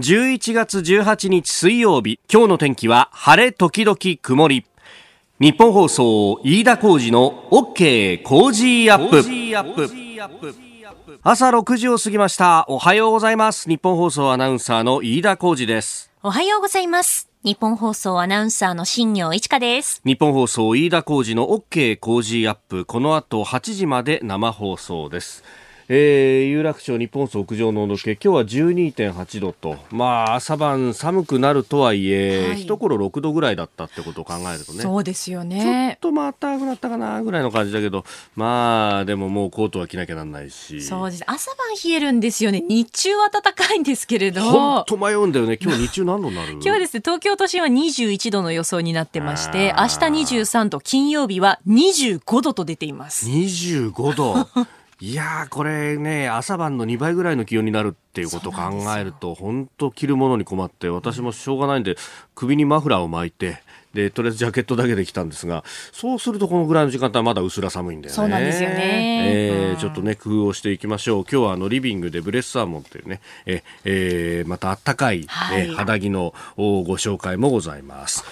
[0.00, 4.64] 11月18日水曜日今日の天気は晴れ時々曇り。
[5.38, 9.90] 日本放送飯田浩二の OK 工事アップ。
[11.22, 12.64] 朝6時を過ぎました。
[12.68, 13.68] おはようございます。
[13.68, 16.10] 日本放送アナウンサーの飯田浩二です。
[16.22, 17.28] おはようございます。
[17.44, 20.00] 日本放送アナウンサーの新業一華です。
[20.06, 22.86] 日本放送飯田浩二の OK 工事アップ。
[22.86, 25.44] この後8時まで生放送です
[25.92, 29.76] えー、有楽町日本屋上の温度計今日は12.8度と。
[29.90, 34.82] まあ朝晩寒くなるとはいえ、はい、一頃6度ぐらいだったってことを考えるとね。
[34.82, 35.98] そうですよね。
[36.00, 38.04] ちょっとまたくなったかなぐらいの感じだけど。
[38.36, 40.80] まあでももうコートは着なきゃなんないし。
[40.80, 41.24] そうです。
[41.26, 42.62] 朝晩冷えるんですよね。
[42.68, 44.42] 日中は暖かいんですけれど。
[44.42, 45.58] 本当迷うんだよね。
[45.60, 46.52] 今日日中何度になる？
[46.62, 49.96] 今日はですね東京都心は21度の予想になってまして明日
[50.36, 53.26] 23度金曜日は25度と出ています。
[53.28, 54.46] 25度
[55.02, 58.60] いやこれね、朝晩の2倍ぐらいの気温になるっていうことを考
[58.98, 61.96] えると、本当着るものに困って、私もしょうがないんで、
[62.34, 63.62] 首にマフラーを巻いて、
[63.94, 68.14] で、とりあえずジャケットだけで来たんですが、そうするとこのぐらいの時間帯はまだ薄ら寒いんだよね。
[68.14, 69.72] そうなんですよね。
[69.72, 71.22] えー、ちょっとね、工夫をしていきましょう。
[71.22, 78.22] 今日はあの、リビングでブレスサーモンっていうね、え、えー、またあったかい、はい、え肌着のご紹介もございます。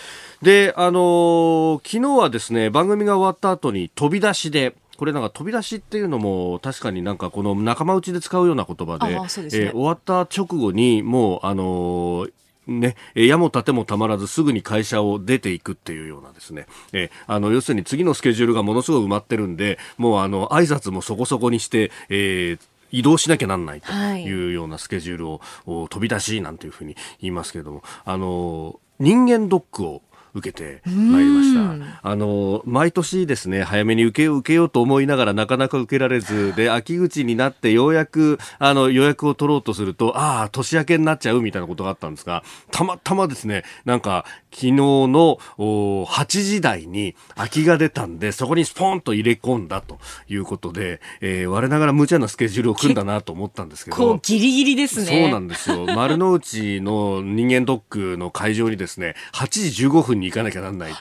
[0.42, 12.32] で、あのー、昨日はですね、番組が終わった後に飛び出しで、これなんか飛び出しっていうのも確かになんかこの仲間内で使うような言葉で、ね、えー、終わった直後にもうあのー
[12.66, 22.58] ね、矢も盾もたまらずすぐに会社を出ていくっていうようなですね、えあの、要するに次のスケジュールがものすごい埋まってるんで、もうあの、挨拶もそこそこにして、えー、
[22.90, 24.50] 移動しなきゃなんないとい。
[24.50, 30.02] うようなスケジュールを、はい、飛び出しなんていうふうに言いますけれども、あの、人間ドックを
[30.34, 32.00] 受けてまいりました。
[32.02, 49.98] あの毎年ですね早めに受け受けようと思いながらなかなか受けられず で秋口になってようやくあの予約を取ろうとするとああ年明けになっちゃうみたいなことがあったんですがたまたまですねなんか昨日の8時台に空きが出たんでそこにスポンと入れ込んだと
[50.28, 55.06] いうことで、えー、我ながら無茶なスケジュールを組んだなと思ったんですけどギリギリですね。
[55.06, 55.86] そうなんですよ。
[55.86, 60.92] 丸の内の人間ドックの会場にですね8時15分に行かなきゃなんない。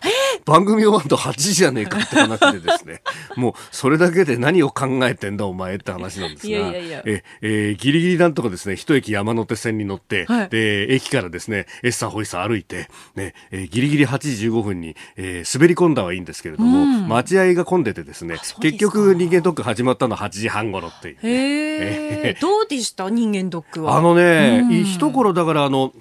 [0.45, 3.01] 番組終わると8時じゃねえかって話でですね、
[3.35, 7.03] もうそれだけで何を考えてんだお前って話なんですが、いやいやいや。
[7.05, 23.09] ええー、ギリギリなんとかですね、一駅山手線に乗って、はい、で、駅からですね、エッサホイサ歩いて、ね、えー、ギリギリ8時15分に、えー、滑り込んだはいいんですけれども、うん、待合が混んでてですね、結局人間ドック始まったのは8時半頃っていう、ね、へえー、どうでした？
[23.09, 23.97] 人間ドックは。
[23.97, 25.91] あのね、うん、一頃だからあの、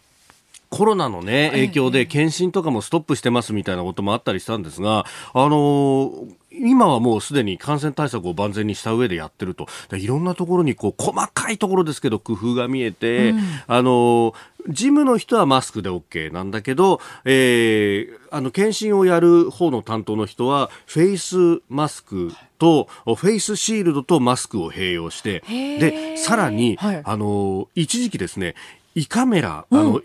[0.71, 9.67] コロナのね、影響で検診とかもストップしてますみたいなこともあったりしたんですが、あのー今はもうすでに感染対策を万全にした上でやってると。
[9.93, 14.35] いろんなところにこう細かいところですけど工夫が見えて、うん、あの、
[14.69, 28.55] 事務の人はマスクで OK なんだけど、えー、あの、検診をやる方の担当の人は、フェイスマスクと、フェイスシールドとマスクを併用して、で、さらに、はい、あの、一時期ですね、
[28.97, 30.01] 胃カメラ、うん、あの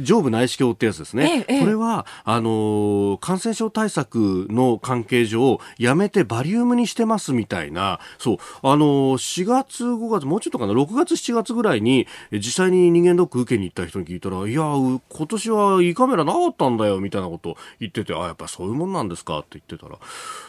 [0.00, 8.36] 上部内視鏡ってやつですね、ええ、これはあの感染症対策の関係上やめてバリウムにしてますみたいなそう。
[8.62, 19.98] あの4月5月もうちょっとかな？6月7月ぐらいに実際に人間ドック受けに行った人に聞いたらいや今年は胃カメラなかったんだよみたいなこと言っててあやっぱそういうもんなんですかって言ってたら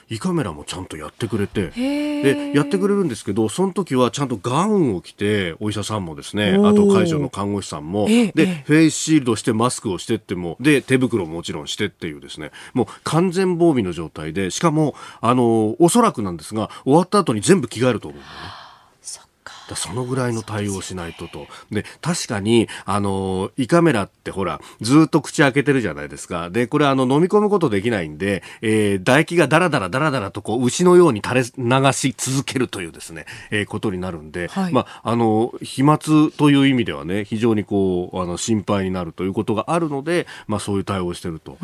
[0.09, 8.32] 胃カメラもちゃんとやってくれてでやってくれるんですけどその時はちゃんとガウンを着てお医者さんもですねあと会場の看護師さんもで
[8.66, 18.62] フェイスシールドしてマスクをしてってもで手袋ももちろんしてっていうですねもう完全防備の状態でしかもあのおそらくなんですが終わった後に全部着替えると思うんだよね。
[19.75, 21.47] そのぐらいの対応しないとと。
[21.72, 26.50] で、確かに、あの、胃カメラってほら、ずっと口開けてるじゃないですか。
[26.50, 35.97] で、これあの、飲み込むことできないんで、えー、唾液がダラダラダラダラとこう、牛のように垂れ流し続けるというですね、えー、ことになるんで、はい、まあ、あの、飛沫
[36.38, 41.58] という意味ではね、非常にこう、あの、心配になるということがあるので、まあ、そういう対応をしてると。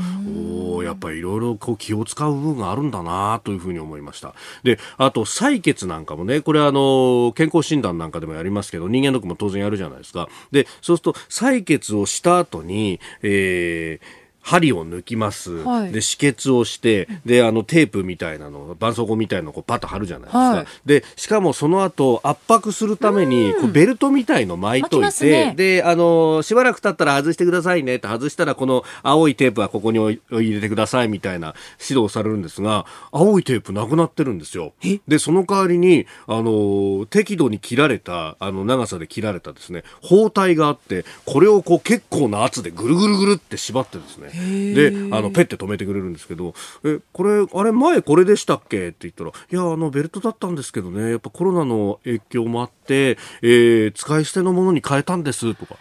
[0.75, 4.33] おやっぱりいろいろこう、気を使う部分があるんだなというふうに思いました。
[4.63, 10.29] で、あと、採血なんかもね、これあの、健康診断なんかでもやりますけど、人間ドックも当然やるじゃないですか。
[10.51, 27.95] で、そうすると、採血をした後に、えー、針を抜きます、はい、で止血をしてであのテープみたいなの絆創膏みたいなのをパッと貼るじゃないですか、はい、でしかもその後圧迫するためにこうベルトみたいの巻いといて、ね、であのしばらく経ったら外してくださいね。
[27.95, 31.53] って外したらこの青いテープはここに入れてくださいみたいな
[31.87, 34.73] 指導されるんですが青いテープなくなってるんですよ。
[35.07, 46.53] でその代わりにあの適度に切られたあの長さで切られたですね包帯があってこれをこう結構な圧でぐるぐるぐるって縛ってですねであのペッて止めてくれるんですけど
[46.83, 48.89] えこれあれ前これでしたっけ？
[48.89, 51.11] って言ったらいやあのベルトだったんですけどね。
[51.11, 55.75] やっぱコロナの影響もあって、えー、使い捨てのものに変えたんですとか。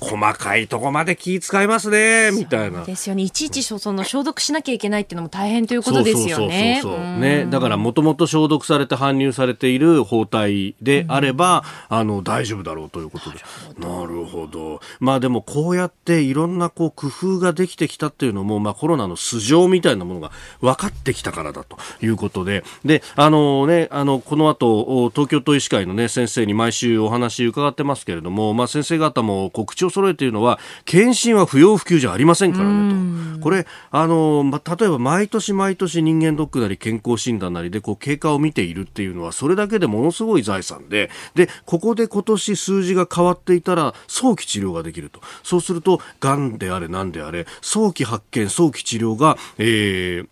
[0.00, 2.84] 細かいとこまで気使いますねみたいな。
[2.84, 3.22] ですよね。
[3.22, 6.82] いちいちその消毒しなきゃいけないっていうのも大変ということですよね。
[7.18, 7.46] ね。
[7.50, 13.38] だからもともと消毒されて搬入されている包帯であれば、あの大丈夫だろうということで。
[13.78, 14.80] なるほど。
[15.00, 22.64] まあでもこうやっていろんなこう工夫ができてきたっていうのも、まあ、コロナの素性みたいなものが分かってきたからだということで。
[22.84, 33.40] であのねあのこの後東京都医師会のね先生に毎週お話伺ってますけれども、まあ、先生方も告知を揃えているのは検診は不要不急じゃありませんからねと。
[33.40, 45.20] これあの、まあ、例えば毎年毎年人間ドックなり健康診断なりでこう経過を見ているっていうのはそれだけでものすごい財産ででここで今年数字が変わっていたら早期治療ができると。
[45.44, 50.28] そうするとがんであれ何であれ早期発見早期治療が、えー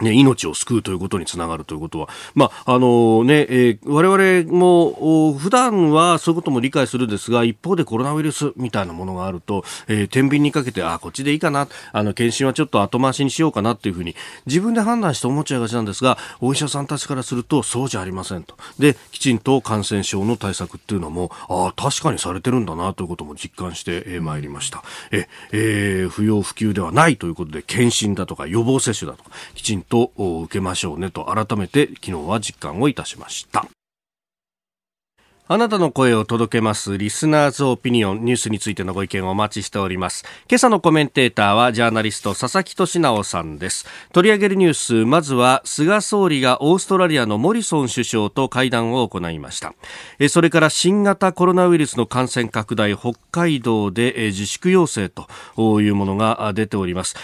[0.00, 14.14] ね、命を救うということにつながるということは、まあ、あのね、えー、我々も普段はそういうことも理解するんですが、一方でコロナウイルスみたいなものがあると、えー、天秤にかけて、あ、こっちでいいかな、あの、検診はちょっと後回しにしようかなっていうふうに、
[14.44, 18.56] 自分で判断して思っちゃいがちなんですが、お医者さんたちからすると、そうじゃありませんと。
[18.78, 24.82] で、きちんと感染症の対策っていうのも、ああ、確かにされてるんだなということも実感してまいりました。
[25.10, 33.66] え、えー、不要不急ではないということで、検診だとか予防接種だとか、きちんとと受けましょうねと改めて昨日は実感をいたしました。
[35.48, 40.24] あなたの声を届けますリスナーズオピニオンニュースについてのご意見をお待ちしております。
[40.50, 43.86] 今朝のコメンテーターはジャーナリスト佐々木俊直さんです。
[44.12, 49.74] 取り上げるニュース、まずは菅総理がオーストラリアのモリソン首相と会談を行いました。
[50.30, 57.14] それから新型コロナウイルスの感染拡大、北海道で自粛要請というものが出ております。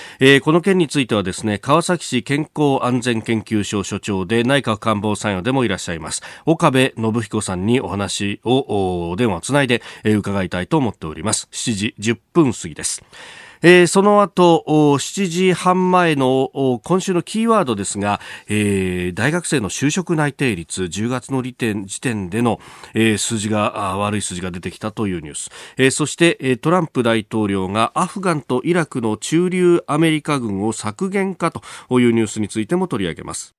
[0.44, 6.22] この件についてはですね、川崎市健康安全研究所所長で内閣官房参与でもいらっしゃいます。
[6.46, 11.48] 岡部信彦さんにお話話を電話をつないで、え伺いたいと思っております。
[11.52, 13.02] 7時10分過ぎです。
[13.64, 22.58] えー、その後、7時半前の今週のキーワードですが、えー、大学生の就職内定率、10月の時点時点での、
[22.94, 25.50] えー、数字が、悪い数字が出てきたというニュース。
[25.76, 33.54] えー、そして、トランプ大統領がアフガンとイラクの駐留アメリカ軍を削減かというニュースについても取り上げます。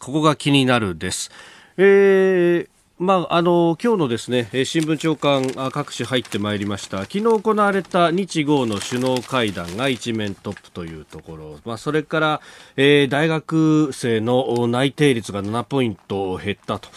[0.00, 1.30] ここが気になるです。
[1.76, 7.02] えーまあ、あの今日のですね新聞長官各紙入ってまいりました。
[7.02, 12.40] 昨日行われた日豪の首脳会談が一面トップというところ、まあ、それから、
[12.76, 16.88] えー、大学生の内定率が7ポイント減ったと。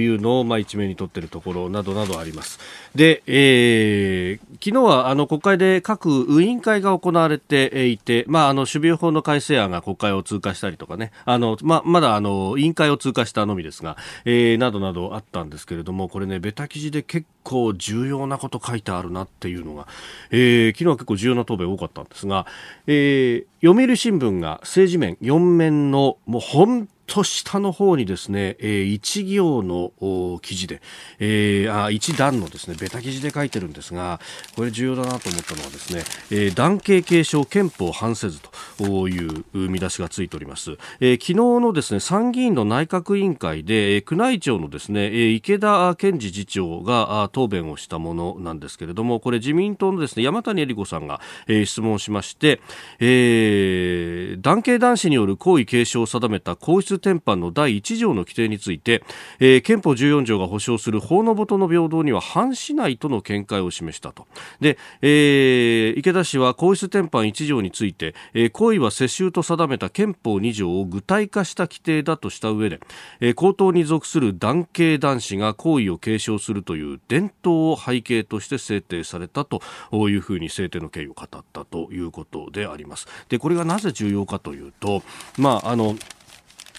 [0.00, 2.58] いうのを、まあ、一面に取っているところなどなどあります。
[2.94, 11.12] で、えー、昨日はあの国会で各委員会が行われていて、まあ、あの守備法の改正案が国会を通過したりとかね。
[11.24, 19.86] あの、ま、まだあの委員会を通過したのみですが、えー、などなどあったんですけれどもこれねベタ記事で結構重要なこと書いてあるなっていうのが、
[20.30, 22.46] えー、昨日は結構重要な答弁多かったんですが、
[22.86, 30.80] えー、読売新聞が政治面4面のもう本と下の方にですね、えー、一行の記事で、
[31.18, 34.20] えー、あ一段のですねベタ記事で書いてるんですが
[34.56, 38.40] これ重要だなと思ったのはですね、えー、男系継承憲法反せず
[38.78, 52.60] という見出しがついております、えー、昨日のですね参議院の内閣委員会で、えー、宮内庁のですね、えー、池田健次次長が答弁をしたものなんですけれどもこれ自民党のですね山谷恵理子さんが、えー、質問しまして、
[52.98, 59.02] えー、男系男子による皇位継承を定めた皇室典範の第1条の規定について、
[59.40, 64.26] えー、憲法14条が保障する法の下の平等には反しないとの見解を示したと
[64.60, 72.80] で、えー、池田氏は皇室典範1条について、えー、行為は世襲と定めた憲法2条を具体化した規定だとした上で、
[73.20, 79.60] えー、皇統に属する男系男子が皇位を継承するという伝統を背景として制定されたと
[79.92, 83.06] いうふうに制定の経緯を語ったということであります。
[83.28, 85.02] でこれがなぜ重要かというと、
[85.38, 85.96] まああの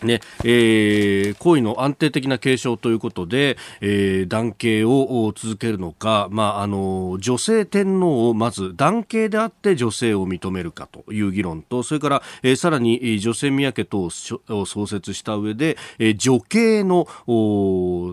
[0.04, 17.08] ねえー、行為の安定的な継承ということで、えー、男系を続けるのか、まあ、あの女性天皇をまず男系であって女性を認めるかという議論とそれから、えー、さらに女性宮家等を創設した上で、えー、女系の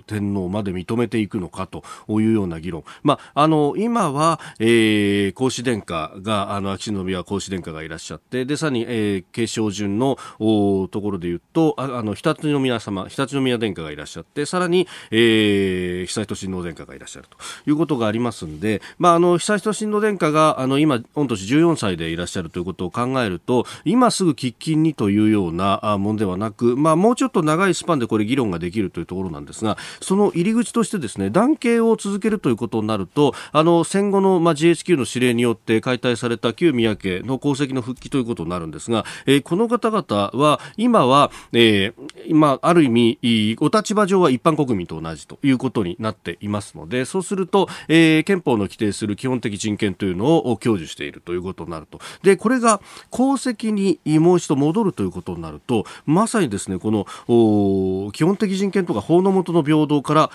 [0.07, 17.37] 天皇まで認めていくのかというような議論、まあ、あの今は、えー、皇嗣殿下があの秋篠宮皇嗣殿下がいらっしゃってでさらに、えー、継承順のところで言うとああの常陸宮様常陸宮殿下がいらっしゃってさらに、えー、悠仁親王殿下がいらっしゃると
[17.71, 52.01] いうことがありますんで、まあ、あの悠仁親王殿下があの今御年14歳でいらっしゃるということを考えると今すぐ喫緊にというようなものではなく、まあ、もうちょっと長いスパンでこれ議論ができるというところなんですがその入り口としてですね男系を続けるということになるとあの戦後の、まあ、GHQ の指令によって解体された旧宮家の功績の復帰ということになるんですが、えー、この方々は今は、ええー、まあ、ある意味、お立場上は一般国民と同じということになっていますので、そうすると、えー、憲法の規定する基本的人権というのを享受しているということになると。
[52.23, 52.81] で、これが
[53.13, 60.31] 功績にもう一度戻るということになると、まさにですね、この、基本的人権とか法の下の平等から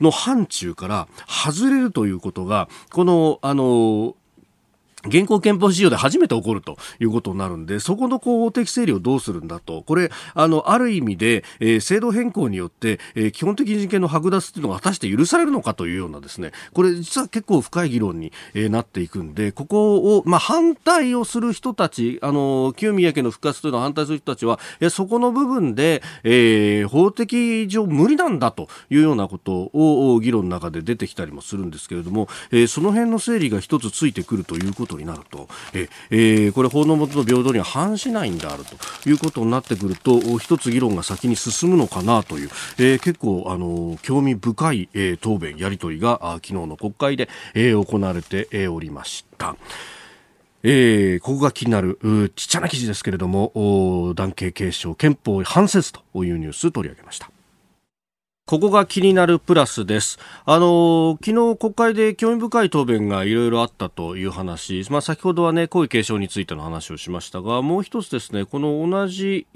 [0.00, 4.16] の範疇から外れるということが、この、あの、
[5.06, 38.76] 現行憲法使用で初めて起こるということになるんで、そこのこう法的整理をどうするんだと、これ、あの、ある意味で、えー、制度変更によって、えー、基本的人権の剥奪っていうのが果たして許されるのかというようなですね、これ実は結構深い議論に、えー、なっていくんで、ここを、まあ、反対をする人たち、あの、旧宮家の復活というのを反対する人たちは、えそこの部分で、えー、法的上無理なんだというようなことを議論の中で出てきたりもするんですけれども、えー、その辺の整理が一つついてくるということことになると、ええー、これ法の下の平等には反しないんであると。
[39.08, 49.56] いうことになってくると一つ議論が先に進むのかなという、えー、結構あの興味深い、えー、答弁やり取りが昨日の国会で、えー、行われて、えー、おりました。
[50.64, 51.98] えー、ここが気になる
[52.36, 57.30] ちっちゃな記事ですけれども男系継承憲法反説というニュース取り上げました。
[58.44, 60.18] ここが気になるプラスです。
[60.44, 69.46] あの、昨日国会で興味深い答弁がいろいろあったという話、まあ先ほどはね、皇位継承についての話をしましたが、もう一つですね、この同じ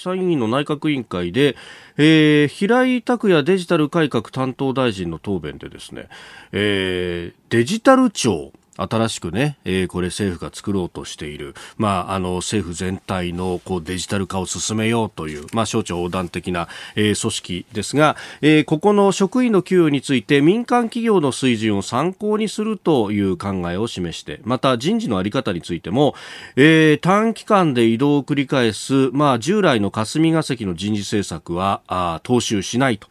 [0.00, 1.56] 参議院の内閣委員会で、
[1.98, 6.08] えー、平井拓也デジタル改革担当大臣の答弁でですね、
[6.52, 26.14] えー、デジタル庁、新しくね、えー、これ政府が作ろうとしている、まあ、あの、政府全体のこうデジタル化を進めようという、まあ、省庁横断的な、えー、組織ですが、えー、ここの職員の給与について民間企業の水準を参考にするという考えを示して、また人事のあり方についても、
[26.56, 33.08] えー、短期間で移動を繰り返す、まあ、従来の霞が関の人事政策は、あ踏襲しないと。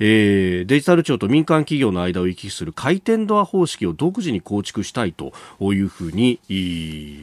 [0.00, 6.40] えー、デジタル庁と民間企業の間を行き来する回転ドア方式を独自に構築したいというふうに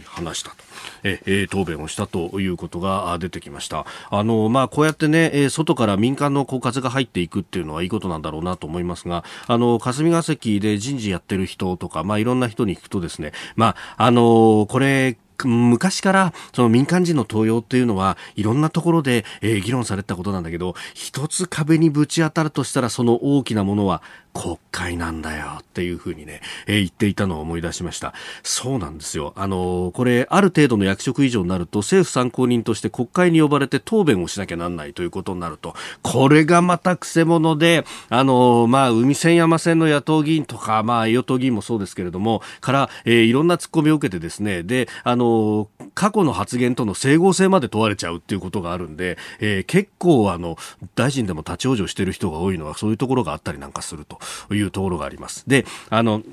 [0.05, 0.55] 話したと。
[1.03, 3.85] えー、答弁をしたということが出てきました。
[4.09, 24.01] あの、まあ、こうやってね、外から民間のこう風が入っていくっていうのはいいことなんだろうなと思いますが、あの、霞が関で人事やってる人とか、まあ、いろんな人に聞くとですね、まあ、あの、これ、昔からその民間人の登用っていうのはいろんなところで、えー、議論されたことなんだけど一つ壁にぶち当たるとしたらその大きなものは
[24.37, 28.13] 国会なんだよっていうふうにね、えー、言っていたのを思い出しました。
[28.43, 29.33] そうなんですよ。
[29.35, 50.57] あのー、これ、ある程度の役職以上になると、政府参考人として国会に呼ばれて答弁をしなきゃなんないということになると、これがまたくせ者で、あのー、まあ、海線山線の野党議員とか、まあ、与党議員もそうですけれども、から、えー、いろんな突っ込みを受けてですね、で、あの過去の発言との整合性まで問われちゃうっていうことがあるんで、え結構、あの、
[50.93, 54.19] 大臣でも立ち往生してる人が多いのは、そういうところがあったりなんかすると。
[54.51, 55.43] いうところがあります。
[55.47, 56.23] で、あの、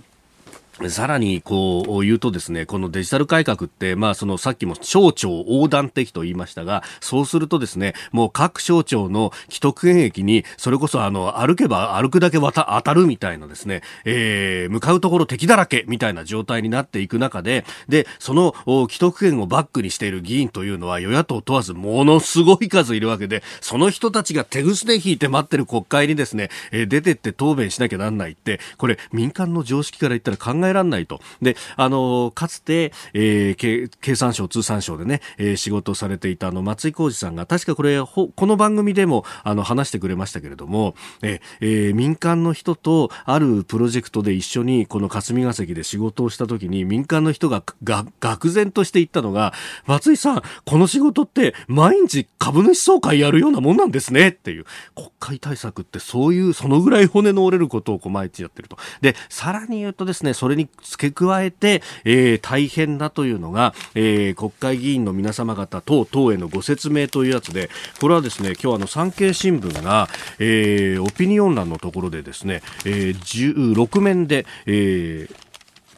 [0.88, 18.54] さらにこう言うとですね、このデジタル改革って、まあそのさっきも省庁横断的と言いましたが、そうするとですね、もう各省庁の既得権益に、それこそあの、歩けば歩くだけ当たるみたいなですね、えー、向かうところ敵だらけみたいな状態になっていく中で、で、その
[18.88, 31.20] 既得権をバックにしている議員というのは与野党問わずものすごい数いるわけで、その人たちが手ぐすね引いて待ってる国会にですね、え、出てって答弁しなきゃなんないって、これ民間の常識から言ったら考えられないと。
[31.42, 49.52] で、あの、かつて、えー、経産省、通産省でね、えー、仕事されていたあの、松井浩二さんが、確かこれ、この番組でも、あの、話してくれましたけれども、ええー、民間の人とあるプロジェクトで一緒に、この霞が関で仕事をした時に、民間の人が、が、愕然として言ったのが、
[49.86, 58.76] 松井さん、この仕事って毎日株主総会やるようなもんなんですねっていう、国会対策ってそういう、そのぐらい骨の折れることをこう毎日やってると。
[59.00, 67.70] で、さらに言うとですね、それれに付け加えて、えー、大変だというのが、えー、国会議員の皆様方等々へのご説明というやつで、
[68.00, 70.08] これはですね、今日あの産経新聞が、
[70.38, 75.43] えー、オピニオン欄のところでですね、えー、16面で、えー、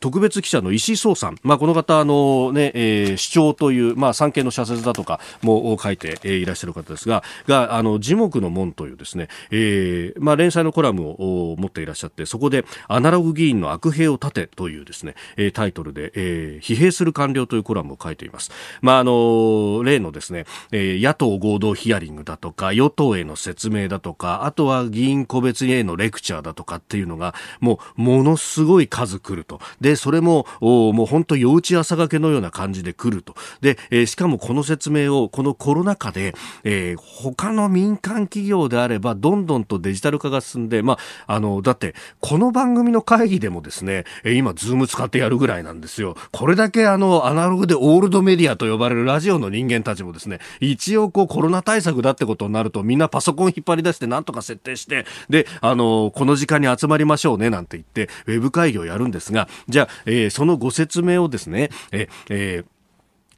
[0.06, 15.16] 特別記者の石井壮さん、まあ、この方あの、ねえー、主張という、まあ、産経の社説だとかも書いて、いらっしゃる方ですががあの樹木の門というですね、えーまあ、連載のコラムを持っていらっしゃってそこでアナログ議員の悪兵を立てというですね、
[15.52, 18.52] タイトルで、えー、疲弊する官僚というコラムを書いています。
[18.82, 29.58] まあ、あの例のですね、えー、野党合同ヒアリングだとか与党への説明だとかあとは議員個別へのレクチャーだとかっていうのがもうものすごい数来ると。
[29.80, 33.34] で、それも、もう本当、夜打ち朝がけのような感じで来ると。
[33.60, 36.34] で、えー、しかもこの説明を、このコロナ禍で、
[36.64, 46.16] えー、他の民間企業であれば、どんどんとデジタル化が進んで、まあ、あの、だって、この番組の会議でもですね、え今、 Zoom 使ってやるぐらいなんですよ。
[46.32, 62.64] これだけあの、アナログでオールドメディアと呼ばれるラジオの人間たちもですね、一応こう、コロナ対策だってことになると、みんなパソコン引っ張り出して、なんとか設定して、で、あの、この時間に集まりましょうね、なんて言って、ウェブ会議をやるんですが、じゃ、えー、そのご説明をですね、え、えー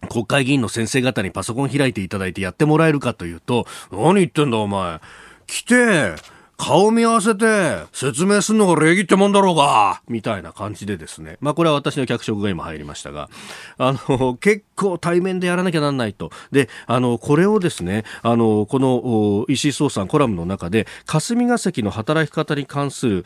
[0.09, 5.00] 国会議員の先生方にパソコン開いていただいてやってもらえるかというと、何言ってんだお前。
[5.49, 6.14] 来て、
[6.59, 11.38] 顔見合わせて説明するのが礼儀ってもんだろうがみたいな感じでですね。
[11.41, 13.31] まあこれは私の脚色が今入りましたが、
[13.79, 16.31] あの、結構対面でやらなきゃなんないと。
[16.50, 23.25] で、あの、これをですね、あの、この石井壮さんコラムの中で、霞が関の働き方に関する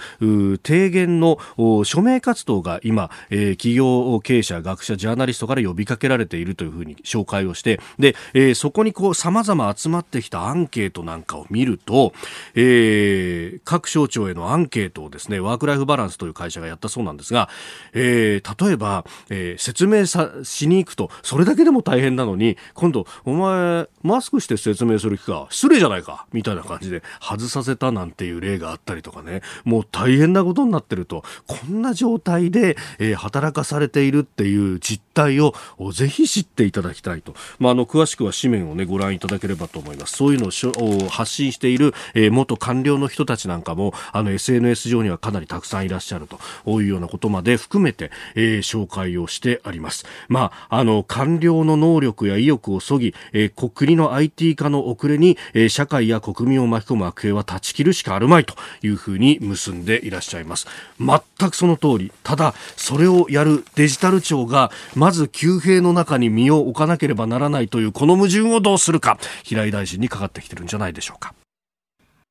[0.62, 1.38] 提言の
[1.84, 12.12] 署名活動が今、えー、企業経営者、学者、ジャーナリストから呼びかけられているというふうに紹介をして、で、えー、そこにこう様々集まってきたアンケートなんかを見ると、
[12.54, 17.48] えーえー、各省庁へのアンケートをですね、ワークライフバランスという会社がやったそうなんですが、
[17.92, 35.54] えー、例えば、えー、説明さしに行くと、それだけでも大変なのに、今度、お前、マスクして説明する気か、失礼じゃないか、みたいな感じで外させたなんていう例があったりとかね、もう大変なことになってると、こんな状態で、えー、働かされているっていう実態を
[35.92, 37.34] ぜひ知っていただきたいと。
[37.58, 40.16] まあ、あの、詳しくは紙面をね、ご覧いただければと思います。
[40.16, 50.04] そういうのを発信している、えー、元官僚の人たちなんかもあの SNS 上にはかなりたくさんいらっしゃるというようなことまで含めて、えー、紹介をしてあります。
[50.28, 60.66] まあ、あの官僚の能力や意欲をそぎ、えー、国の IT 化の遅れに、えー、社会や国民を巻き込む悪兵は断ち切るしかあるまいというふうに結んでいらっしゃいます。
[60.98, 62.12] 全くその通り。
[62.22, 71.34] ただ、それをやるデジタル庁がまず急兵の中に身を置かなければならないというこの矛盾をどうするか平井大臣にかかってきてるんじゃないでしょうか。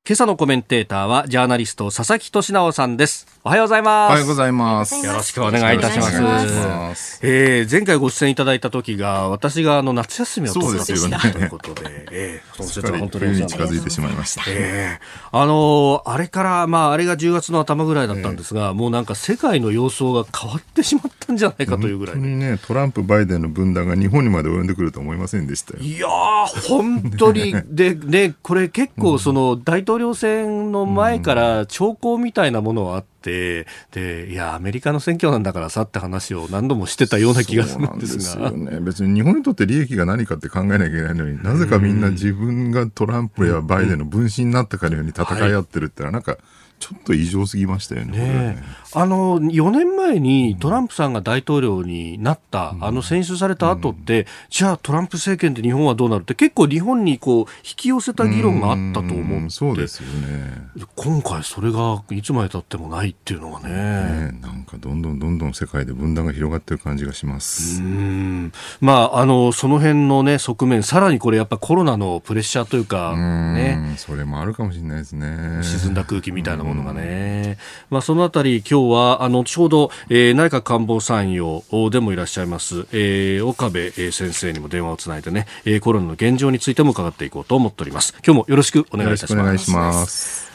[0.03, 3.27] 今朝のコメンテーターはジャーナリスト佐々木俊直さんです。
[3.43, 4.09] おはようございます。
[4.09, 4.95] おはようございます。
[4.95, 6.19] よろしくお願いいたします。
[6.19, 14.43] ますえー、前回ご出演いただいた時が私があの夏休みを取った時だということで、えー、その本当に近づいてしまいました。
[14.47, 22.15] えー、あのー、あれからまああれが10月の頭ぐらいだったんですが、えー、もうなんか世界の様相が変わってしまったんじゃないかというぐらい。
[22.15, 25.83] 本当にねトランプバイデンの分断が日本にまで及んでくると思いませんでしたよ。
[25.83, 38.49] いやー本当にでねこれ結構その大統領選の前から兆候みたいなものはあって、で、いや、アメリカの選挙なんだからさって話を何度もしてたような気がするんですが。
[38.49, 46.37] すね、別に日本にとって利益が何かって考えなきゃいけないのに、なぜかみんな自分がトランプやバイデンの分身になったかのように戦い合ってるってのは、なんか、
[46.81, 48.17] ちょっと異常すぎましたよね。
[48.17, 48.63] ね
[48.93, 60.85] あの4年前にトランプさんが大統領になった、うん、あの選出された後って、うん、じゃあトランプ政権で日本はどうなるって結構日本にこう引き寄せた議論があったと思うそうですよね。
[60.95, 67.81] 今回それがいつまでたってもないっていうのがね、ね、なんかどんどんどんどん世界で分断が広がってる感じがします。
[67.81, 75.61] うんまああのその辺のね側面さらにこれやっぱコロナのプレッシャーというかね、それもあるかもしれないですね。
[75.61, 77.57] 沈んだ空気みたいなものがね。
[77.89, 88.13] まあ、そのあたり、今日は、あの、ちょうど、えー、内閣官房参与でもいらっしゃいます、えー、岡部先生にも電話をつないでね、えー、コロナの現状についても伺っていこうと思っております。
[88.25, 89.33] 今日もよろしくお願いいたします。
[89.33, 90.51] お願いします。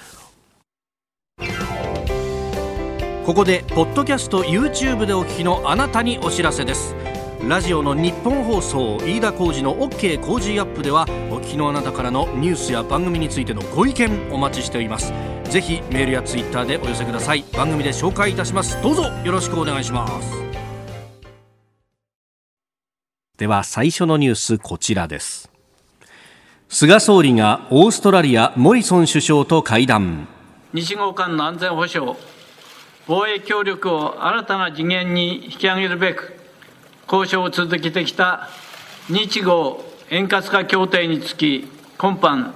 [3.27, 6.95] ここでポッドキャスト YouTube でお聞きのあなたにお知らせです
[7.43, 15.13] ラジオの日本放送飯田浩司の OK 工事アップではお聞きのあなたからのニュースや番組についてのご意見お待ちしております
[15.49, 17.45] ぜひメールやツイッターでお寄せください。
[17.53, 18.81] 番組で紹介いたします。
[18.83, 20.47] どうぞよろしくお願いします。
[23.37, 25.51] では最初のニュースこちらです。
[26.69, 30.27] 菅総理がオーストラリアモリソン首相と会談。
[30.73, 32.15] 日豪間の安全保障
[33.07, 36.35] 防衛協力を新たな次元に引き上げるべく、
[37.11, 38.49] 交渉を続けてきた
[39.09, 42.53] 日豪円滑化協定につき、今般、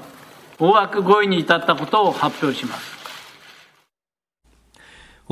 [0.60, 3.00] 大枠合意に至ったことを発表します。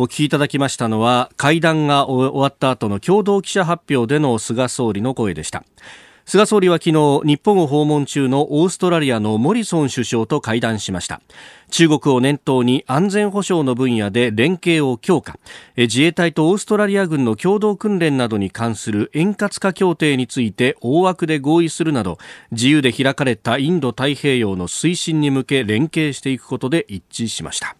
[0.00, 5.64] お聞きいただきましたのは会談が終わった後の共同記者発表での菅総理の声でした
[6.28, 11.22] 菅総理は昨日日本を訪問中のオーストラリアのモリソン首相と会談しました。
[11.70, 15.38] 中国を念頭に安全保障の分野で連携を強化。
[15.78, 22.18] 自衛隊とオーストラリア軍の共同訓練などに関する円滑化協定について大枠で合意するなど
[22.50, 27.77] 自由で開かれたインド太平洋の推進に向け連携していくことで一致しました。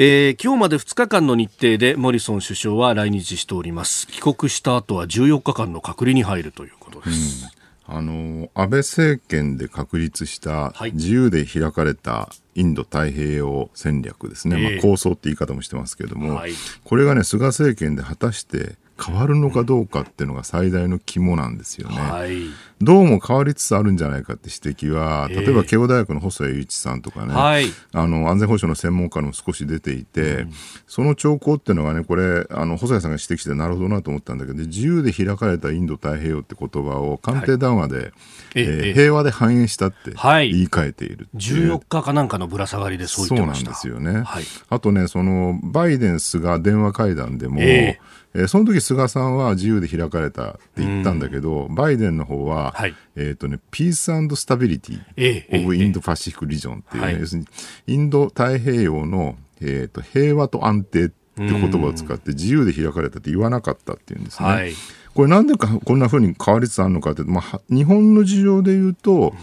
[0.00, 4.06] えー、今日まで2日間の日程でモリソン首相は来日しております。
[4.06, 7.50] 帰国した後は14日間の隔離に入るということです、
[7.88, 16.52] うん、あの安倍政権で確立した自由で開かれたインド太平洋戦略ですね、はい、まあ、構想って言い方もしてますけれども、はい、
[16.84, 21.96] これがね菅政権で果たして変わるのかどうかっていうのが最大の肝なんですよね。
[21.96, 22.32] はい、
[22.80, 30.52] どうも変わりつつあるんじゃないかって指摘は、例えば慶応大学の細谷雄一さんとかね、はい、あの安全保障の専門家の少し出ていて、うん、
[30.88, 38.10] その兆候っていうのがね、これ、あの細谷さんが指摘してなるほどなと思ったんだけど、自由で開かれたインド太平洋って言葉を官邸談話で、はい、
[38.54, 43.74] えー、平和で繁栄したって言い換えているい14日かなんかのぶら下がりでそう言ってました。
[43.74, 44.24] そうなんですよね。
[44.24, 57.46] はい、あとね、そのバイデンスが電話会談でも、えーえー、その時菅さんは自由で開かれたって言ったんだけど、うん、バイデンの方は、はい、えっ、ー、とね、ピーススタビリティ・オブ・インド・パシフィック・リジョンっていうね、要するに、
[57.88, 64.48] インド太平洋の、えーと、平和と安定って言葉を使って、自由で開かれたって言わなかったっていうんですね。
[64.48, 64.72] はい、
[65.14, 69.34] これなんでかこんなふうに変わりつつあるのかってまあ、日本の事情で言うと、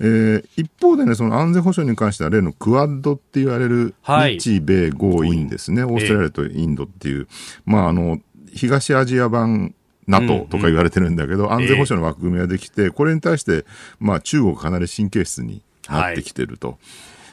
[0.00, 3.94] えー、一方でね、その安全保障に関しては、例のクアッドって言われる
[4.38, 7.28] 日米豪印ですね、はい、オーストラリアとインドっていう、
[7.66, 8.18] まあ、あの、
[8.52, 9.74] 東アジア版
[10.08, 13.66] NATO とか言われてるんだけど、うんうん、安全保障の枠組みができて、これに対して、
[13.98, 16.68] まあ、中国かなり神経質になってきてると。
[16.68, 16.78] はい。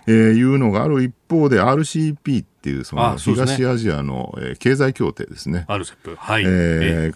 [0.09, 5.65] えー、いうのがある一方で RCP っていうその東アジアの、えー、経済協定ですね。
[5.69, 6.15] RCEP。
[6.17, 6.43] はい。
[6.45, 7.15] えー、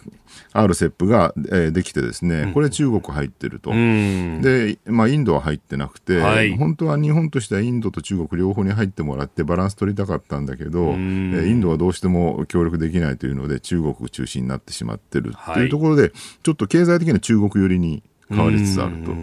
[0.54, 3.72] RCEP が、えー、できてですね、これ中国入ってると。
[3.72, 16.12] うん、で、まあインドは入ってなくて、はい、本当は日本としてはインドと中国両方に入ってもらってバランス取りたかったんだけど、えー、インドはどうしても協力できないというので中国中心になってしまってるっていうところで、はい、
[16.44, 19.14] ちょっと経済的には中国寄りに変わりつつあると。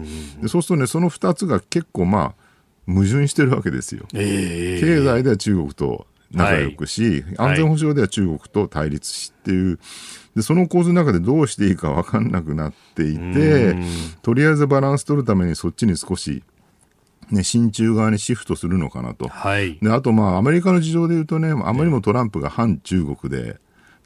[0.41, 2.49] でそうするとね、その2つが結構まあ、
[2.89, 4.05] 矛盾してるわけですよ。
[4.13, 9.79] えー、経済では中国と仲良くし、はい、安全保障では中国と対立しっていう、
[10.35, 13.75] でその構図の中でどうしていいか分かんなくなっていて、
[14.21, 16.43] とりあえずバランス取るためにそっちに少し、
[17.31, 19.27] ね、親中側にシフトするのかなと。
[19.27, 23.57] はい、であと、まあ、アメリカの事情で言うとね、あまりにもトランプが反中国で、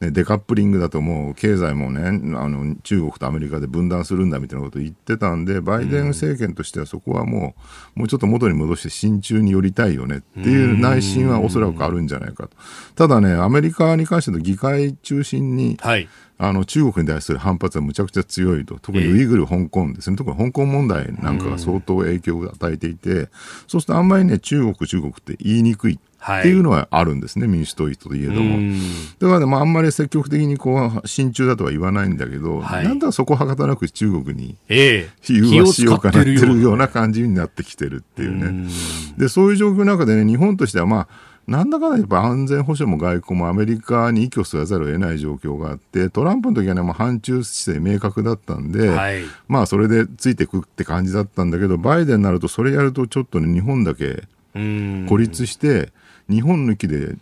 [0.04, 7.54] ね、デカップリングだともう経済もねあの中国とアメリカで分断するんだみたいなことを言ってたんでバイデン政権としてはそこはも
[7.96, 12.56] う、もうちょっと元に戻して親中に寄りたいよねっていう内心はおそらくあるんじゃないかと。
[12.94, 16.08] ただねアメリカに関しての議会中心に、はい。
[16.36, 23.28] あの中国に対する反発はむちゃくちゃ強いと、特にウイグル、香港ですね、特に香港問題なんかが相当影響を与えていて、
[23.68, 28.78] そうするとあんまりね、中国、中国って言いにくいっていうのはあるんですね、はい、民主党といえども。
[29.18, 38.70] だから、ね、まあ、あんまり積極的にこう親中だとは言わないんだけど、はい、なんだそこはかたなく中国に融和しようかなってるような感じになってきてるっていうね。
[39.18, 54.22] でそういう状況の中でね、日本としてはまあなんだかんだやっぱ安全保障も外交もアメリカに依拠せざるを得ない状況があって、トランプの時はね、もう反中姿勢明確だったんで、はい、まあそれでついてくって感じだったんだけど、バイデンになるとそれやるとちょっとね、日本だけ
[54.54, 55.92] 孤立して、
[56.28, 57.16] 日本抜きで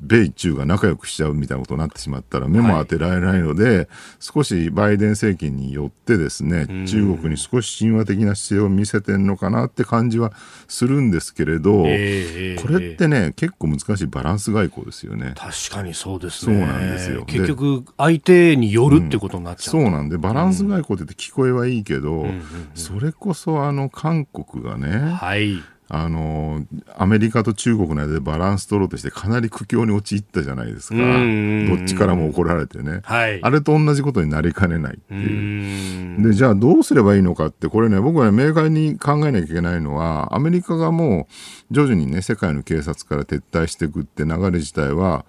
[0.00, 10.32] 米中が仲良くしちゃうみたいなことになってしまったら目も当てられないので、はい、少しバイデン政権によってですね中国に少し親和的な姿勢を見せてるのかなって感じは
[10.68, 15.34] するんですけれど、えー、これってね結構難しいバランス外交ですよね。
[15.36, 16.58] 確かにそうですね。
[16.58, 17.24] そうなんですよ。
[17.26, 22.42] 結局相手によるってことになっちゃう、うん、そうなんでバランス外交って聞こえはいいけど、うん、
[22.74, 26.64] それこそあの韓国がね、はいあの
[26.96, 30.94] アメリカと中国の間でバランス取ろうとしてかなり苦境に陥ったじゃないですか。
[30.94, 36.22] どっちからも怒られてね、はい、あれと同じことになりかねないっていう。
[36.22, 41.26] でじゃあどうすればいいのかってこれね僕はね明快に考えなきゃいけないのはアメリカがも
[41.70, 45.24] う徐々にね世界の警察から撤退していくって流れ自体は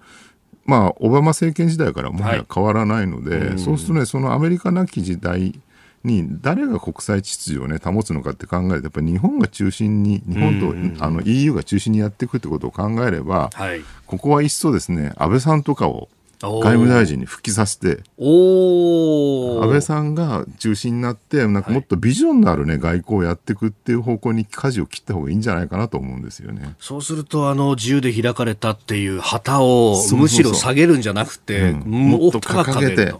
[0.64, 5.60] まあオバマ政権時代からもはや変わらないので、はい、そうするとねそのアメリカなき時代
[6.04, 16.08] に誰が国際秩序を、ね、保つのかって考えるとやっぱり日本が中心に日本と、あの EU が中心にやっていくってことを考えれば、はい、ここは一層ですね安倍さんとかを
[16.42, 26.74] 外務大臣に復帰させて安倍さんが中心になってなんかもっとビジョンのある、ね、外交をやっていくっていう方向に舵を切った方がいいんじゃないかなと思うんですよね。
[26.80, 33.14] そうするとあの自由で開かれたっていう旗をむしろ下げるんじゃなくて、うん、もっと掲げて。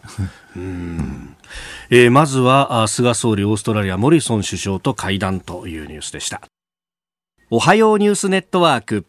[0.57, 1.32] うん
[1.94, 6.40] えー、まずは菅総理オーストラリアモリソン首相と会談というニュースでした。
[7.50, 9.05] おはようニュースネットワーク。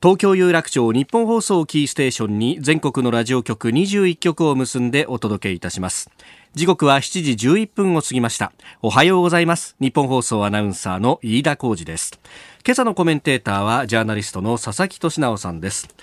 [0.00, 6.10] 東京有楽町日本放送キーステーションに全国のラジオ局21局を結んでお届けいたします。
[6.54, 8.54] 時刻は7時11分を過ぎました。
[8.80, 9.76] おはようございます。
[9.78, 12.18] 日本放送アナウンサーの飯田浩二です。
[12.64, 15.94] 今朝のコメンテーターはジャーナリストの佐々木俊直さんです。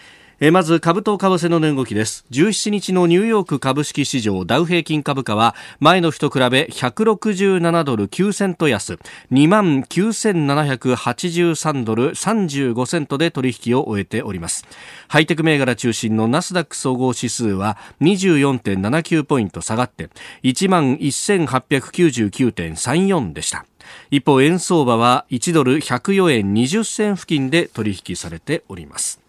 [0.41, 2.23] えまず株と為替の値動きです。
[2.31, 8.99] 17日のニューヨーク株式市場ダウ平均株価は前の日と比べ167ドル9セント安。
[9.33, 14.65] 2万9783ドル35セントで取引を終えております。
[15.09, 20.09] ハイテク銘柄中心のナスダック総合指数は24.79ポイント下がって
[20.43, 23.65] 1万1899.34でした。
[24.09, 29.19] 一方円相場は1ドル104円20銭付近で取引されております。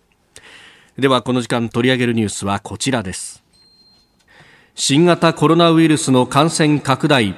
[0.98, 3.42] ではこの時間取り上げるニュースはこちらです。
[4.74, 7.34] 新型コロナウイルスの感染拡大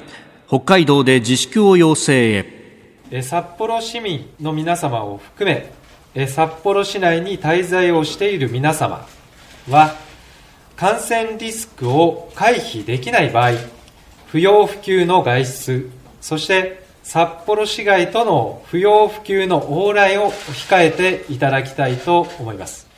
[0.49, 3.23] 北海道で自粛を要請へ。
[3.23, 5.51] 札幌市民の皆様を含
[6.15, 9.07] め札幌市内に滞在をしている皆様
[9.69, 9.95] は
[10.77, 13.53] 感染リスクを回避できない場合
[14.29, 15.91] 不要不急の外出
[16.23, 22.91] そして札幌市外との不要不急の往来を控えていただきたいと思います。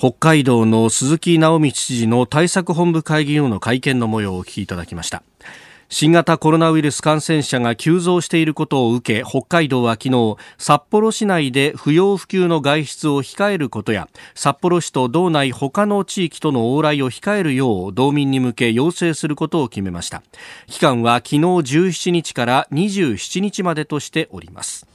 [0.00, 5.24] 北海道の鈴木直道知事の対策本部会議後の会見の模様をお聞きいただきました。
[5.88, 20.22] 新型コロナウイルス感染者が急増していることを受け北海道は昨日札幌市内で不要不急の外出を控えることや札幌市と道内他の地域との往来を控えるよう道民に向け要請することを決めました。
[20.68, 24.87] 期間は昨日17日から27日までとしております。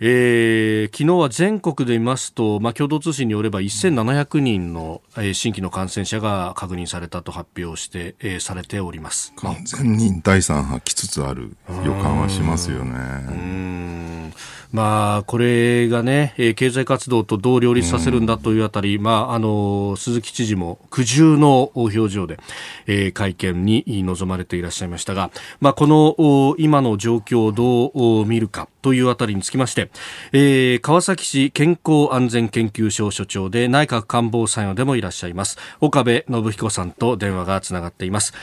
[0.00, 14.32] えー、昨日は全国で見ますと、まあ、共同通信によれば1700人の、えー、新規の感染者が確認されたと発表して、えー、されております完全に第3波来つつある予感はしますよね。
[14.70, 22.38] まあ、これがね、経済活動とどう両立させるんだというあたり、うん、まあ、あの、鈴木知事も苦渋の表情で、
[22.86, 29.90] えー、会見に臨まれていらっしゃいましたが、まあ、この、今の状況をどう見るかというあたりにつきまして、
[30.32, 38.34] えー、川崎市健康安全研究所所長で内閣官房参与でもいらっしゃいます、岡部信彦さんと電話がつながっています。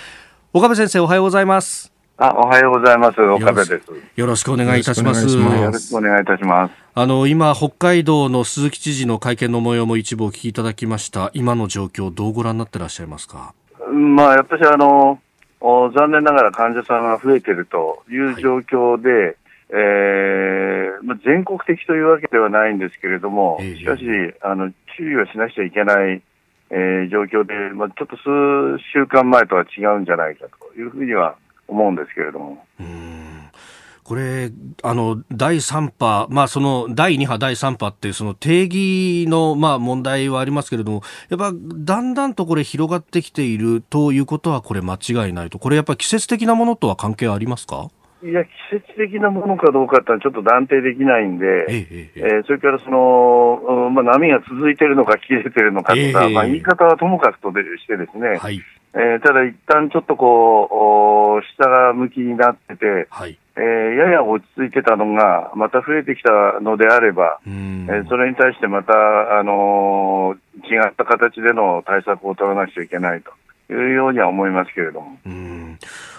[0.54, 1.94] 岡部先生、おはようございます。
[2.17, 3.21] あ、おはようございます。
[3.21, 3.91] 岡部です。
[4.15, 5.28] よろしくお願いいたします。
[5.28, 6.73] よろしくお願いいたします。
[6.93, 11.30] あの、今、北海道の鈴木知事の会見の模様も一部お聞きいただきました。
[11.34, 13.54] 今の状況、どうご覧になってらっしゃいますか？
[13.91, 15.19] まあ、私は、あの、
[15.60, 19.36] 残念ながら患者さんが増えているという状況で、はい、
[19.71, 24.06] えー、まあ、全国的というわけではないんですけれども、しかし、
[24.41, 26.21] あの、注意はしなくちゃいけない、
[26.69, 31.36] えー、状況で、まあ、ちょっと数週間前とは違うんじゃないかというふうには
[31.67, 32.65] 思うんですけれども。
[34.04, 34.51] これ、
[34.84, 45.58] あの、第3波、まあ、その、第2波、第3波って、その定義の、まあ、問題はありますけれども、やっぱ、だんだんとこれ広がってきているということは、これ間違いないと。
[45.58, 47.89] これやっぱり季節的なものとは関係ありますか？
[48.23, 58.62] いや、季節的なものかどうかってのはちょっと断定できないんで、えええー、それからその、まあ、波が続いているのか切れてるのかとか、まあ、言い方はともかくとでしてですね、はい、
[58.95, 68.93] えー、ただ一旦ちょっとこう、下向きになってて、はい、えー、やや落ち着いてたのが、また増えてきたのであれば、えー、それに対してまた、
[69.38, 73.31] あのー、違った形での対策を取らなくちゃいけないと
[73.69, 75.17] いうようには思いますけれども。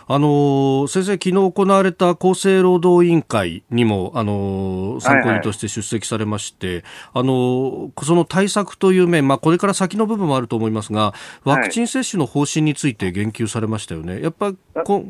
[0.09, 14.23] あの先生、昨日行われた厚生労働委員会にも、あの参考人として出席されまして、はいはい、あのその対策という面、まあ、これから先の部分もあると思いますが、ワクチン接種の方針について言及されましたよね。
[14.23, 14.53] やっぱ
[14.85, 15.07] こ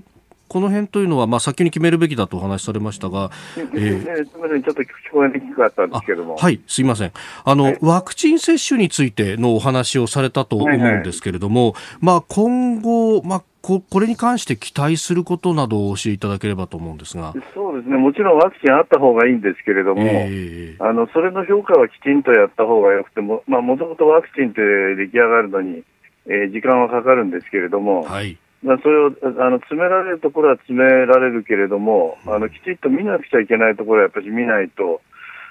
[0.49, 6.37] この辺というのは、まあ、早急に決めるべきだとお話しされましたが、 えー、すみません、ちょっと聞こえにくかったんですけども。
[6.37, 7.13] はい、すいません。
[7.45, 17.35] あの、はい、ワクチン接種についてのお話をされたと思うんですけれども、はいはい、まあ、今後、まあ、ここれに関して期待することなどを教えていただければと思うんですが。
[17.53, 24.61] そうですね、もちろんワクチンあった方がいいんですけれども、えー、あのそれの評価はきちんとやった方がよくても、もともとワクチンって
[24.95, 25.83] 出来上がるのに、
[26.27, 35.01] えー、時間はかかるんですけれども、はい、まあ、それをあの詰められるところは詰められるけれども、あのきちっと見なくちゃいけないところはやっぱり見ないと、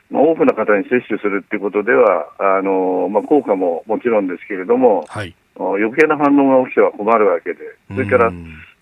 [0.10, 8.32] まあ、多くの方に接種するっていうことでは、あのまあ、効果ももちろんですけれども、はい、余計な反応が起きては困るわけで、それから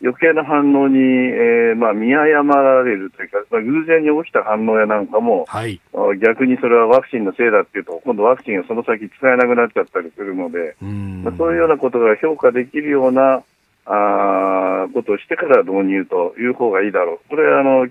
[0.02, 5.80] 余計な反応に、えーまあ、見誤られるというか、まあ、偶然に起きた反応やなんかも、はい、
[6.22, 13.44] 逆にそれはワクチンのせいだっていうと、今度ワクチンがその先使えなくなっちゃったりするので、まあ、そういうようなことが評価できるような
[13.86, 17.30] あことをしてから導入という方がいいだろう。
[17.30, 17.88] これあの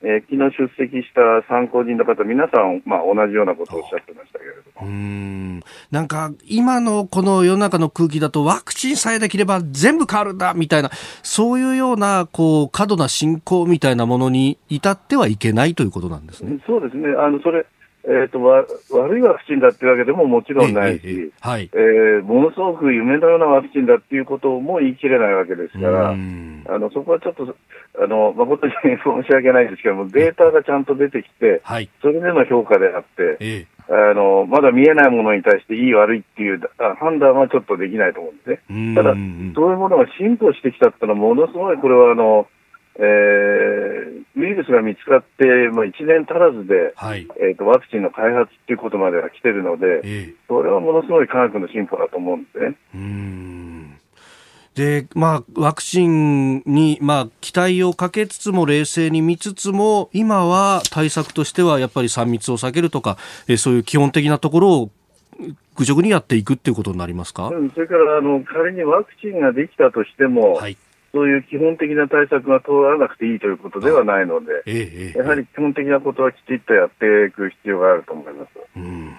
[0.00, 4.86] えー、昨日出席した参考人の方、皆さん、まあ、同じようなことをおっしゃってましたけれども。
[4.86, 5.60] うん
[5.90, 10.90] なんか、今のこの世の中の空気だと、ワクチンさえできれば全部変わるんだみたいな、
[11.22, 16.58] そういうような、こう、過度な進行みたいなものに至ってはいけないということなんですね。
[16.66, 17.08] そうですね。
[17.18, 17.66] あの、それ、
[18.08, 21.68] えーと、わ悪いワクチンだっていうわけでももちろんないし、えー、はい。
[21.74, 27.54] えー、ものすごく夢のようなワクチンだっていうことも言い切れないわけですから、あのそこはちょっと
[28.00, 36.60] あの誠に申し訳ないんですけども、データがちゃんと出てきて、はい、それでの評価であって、えー、あの、まだ見えないものに対していい悪いっていう
[36.98, 38.94] 判断はちょっとできないと思うんですね。
[38.94, 39.12] ただ、
[39.54, 42.46] そういうものが進歩してきたっていうのは、ものすごいこれはあの、
[42.98, 52.76] えー、ウイルスが見つかって、まあ、1年足らずで、はい、えーと、ワクチンの開発っていうことまでは来てるので、えー、それはものすごい科学の進歩だと思うんですね。
[52.94, 53.98] うん。
[54.74, 64.90] で、まあ、ワクチンに、まあ、期待をかけつつも、冷静に見つつも、今は対策としては、やっぱり3密を避けるとか、えー、そういう基本的なところを
[65.76, 70.76] 愚直にやっていくっていうことになりますか、それからあの仮にワクチンができたとしても、はい、
[71.12, 78.50] そういう基本的な対策が通らなくていいということではないので、ええ、やはり基本的なことはきちっとやっていく必要があると思います。
[78.76, 79.14] うん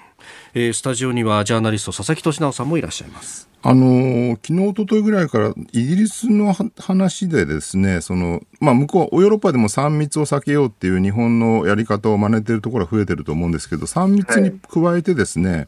[0.53, 3.49] えー、スタジオにはジャーナリスト佐々木俊直さんもいらっしゃいます。
[3.61, 15.67] あのー、昨日、一昨日ぐらいからイギリスの話でですね、その、まあ、向こう、ヨーロッパでも3密を避けようっていう日本のやり方を真似てるところが増えてると思うんですけど、3密に加えてですね、はい、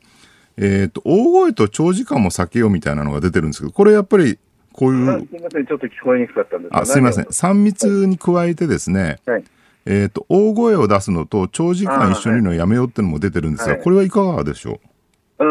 [0.58, 4.40] えっ、ー、と、大声と長時間も避けようみたいなのが出てるんですけど、これやっぱり
[4.82, 5.28] こういう。
[5.28, 7.26] すみません、ちょっと聞こえにくかったんですあすみません。
[7.26, 9.44] 3密に加えてですね、はい、
[9.86, 14.91] えっ、と、大声を出すのと長時間一緒にいるのをやめようっていうのも出てるんですが、はい、これはいかがでしょう？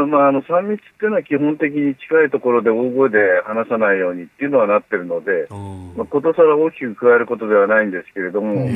[0.06, 5.48] まあ、あの3密っていうのは基本的に近いところで大声で話さないようにっていうのはなってるので、
[5.96, 8.70] まあ、ことさら大きく加えることではないんですけれども、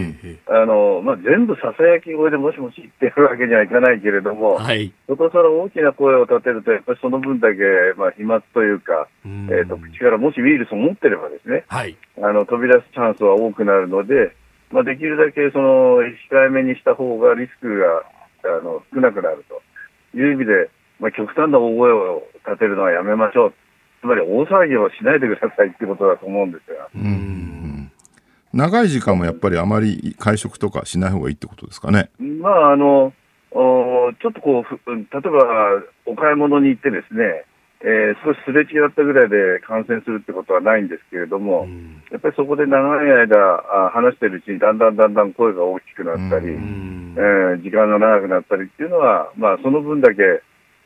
[0.50, 7.62] あのまあ、全部ささやき声でもしもし言ってるわけにはいかないけれども、はい、ことさら大きな声を立てると、やっぱりその分だけ、
[7.96, 14.34] まあ、飛沫というか、えーと、口からもしウイルスを持ってればですね、はい、あの飛び出すチャンスは多くなるので、
[14.72, 18.02] まあ、できるだけその控えめにした方がリスクが
[18.58, 19.62] あの少なくなると
[20.18, 20.70] いう意味で、
[21.00, 23.54] まあ、極端な大声を立てるのはやめましょう。
[24.00, 26.88] つまり大騒ぎをしないでくださいってことだと思うんですが。
[26.94, 27.90] うん
[28.52, 32.10] 長い時間もやっぱりあまり会食とかしない方がいいってことですかね。
[32.20, 33.12] まあ、あの、
[33.50, 37.44] おちょっとこう、例えばお買い物に行ってですね、
[37.86, 50.22] えー、少しすれ違ったぐらいで感染するってことはないんですけれども、うん、やっぱりそこで長い間あ話しているうちにだんだんだんだん声が大きくなったり、うん、えー、時間が長くなったりっていうのは、まあ、その分だけ、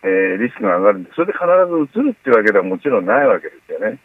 [0.03, 1.45] えー、リスクが上がるんで、それで必
[1.93, 3.99] ず移るっていうわけではもちろんないわけですよね。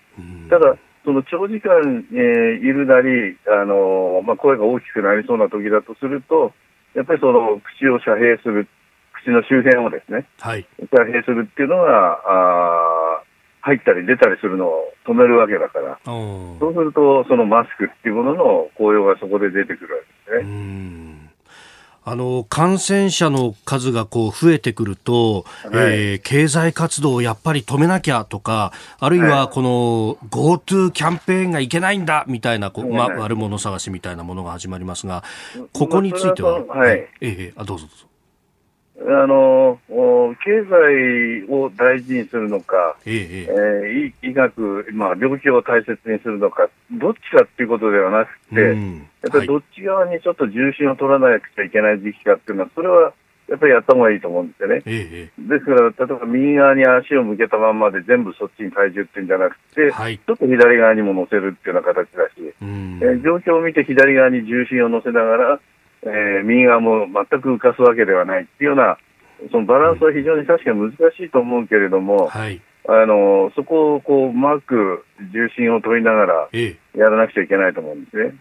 [0.50, 6.54] ただその長時間、えー、いるなり、あのまあ、声が大きくなりそうな時だとすると、
[6.96, 8.68] やっぱりその口を遮蔽する、
[9.12, 13.24] 口の周辺をですね、はい、遮蔽するっていうのが、あ
[13.64, 21.13] 入ったり出たりするのを止めるわけだから、そうすると、そのマスクっていうものの効用がそこで出てくるわけですね。
[22.06, 35.24] あの感染者の数がこう増えてくると、はい、えー、経済活動をやっぱり止めなきゃとか、あるいはこの GoTo キャンペーンがいけないんだみたいなこ、ま、悪者探しみたいなものが始まりますが、
[35.72, 38.13] ここについては、はい、えー、あどうぞどうぞ。
[39.00, 53.14] あの経済を大事にするのか、えええー、医学、まあ、病気を大切にするのか、どっちかっていうことではなくて、うん、やっぱりどっち側にちょっと重心を取らなくちゃいけない時期かっていうのは、それは
[53.50, 54.82] やっぱりやった方がいいと思うんですよね。
[54.86, 65.60] ええ、ですから、例えば右側に足を向けたまんまで全部そっちに体重っていうんじゃなくて、はい、ちょっと左側にも乗せるっていうような形だし、えー、状況を見て左側に重心を乗せながら、
[66.06, 68.98] えー、右側も全く浮かすわけではないっていうような、
[69.52, 76.50] そのバランスは非常に確かに難しいと思うけれども、はい、あのそこをこううまく重心を取りながら
[76.96, 78.34] やらなくちゃいけないと思うんですね。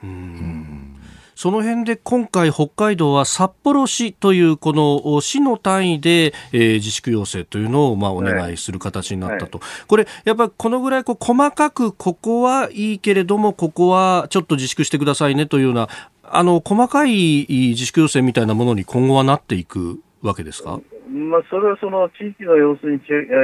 [1.35, 9.87] その辺で今回北海道は札幌市というこの市の単位で、えー、自粛要請というのをまあお願いする形になったと、はい。
[9.89, 15.89] これやっぱりこのぐらいこう細かくここはいいけれどもここはちょっと自粛してくださいねというような
[16.35, 20.81] あの細かい自粛要請みたいなものに今後はなっていくわけですか？
[21.13, 22.99] まあ、それはその地域の様子に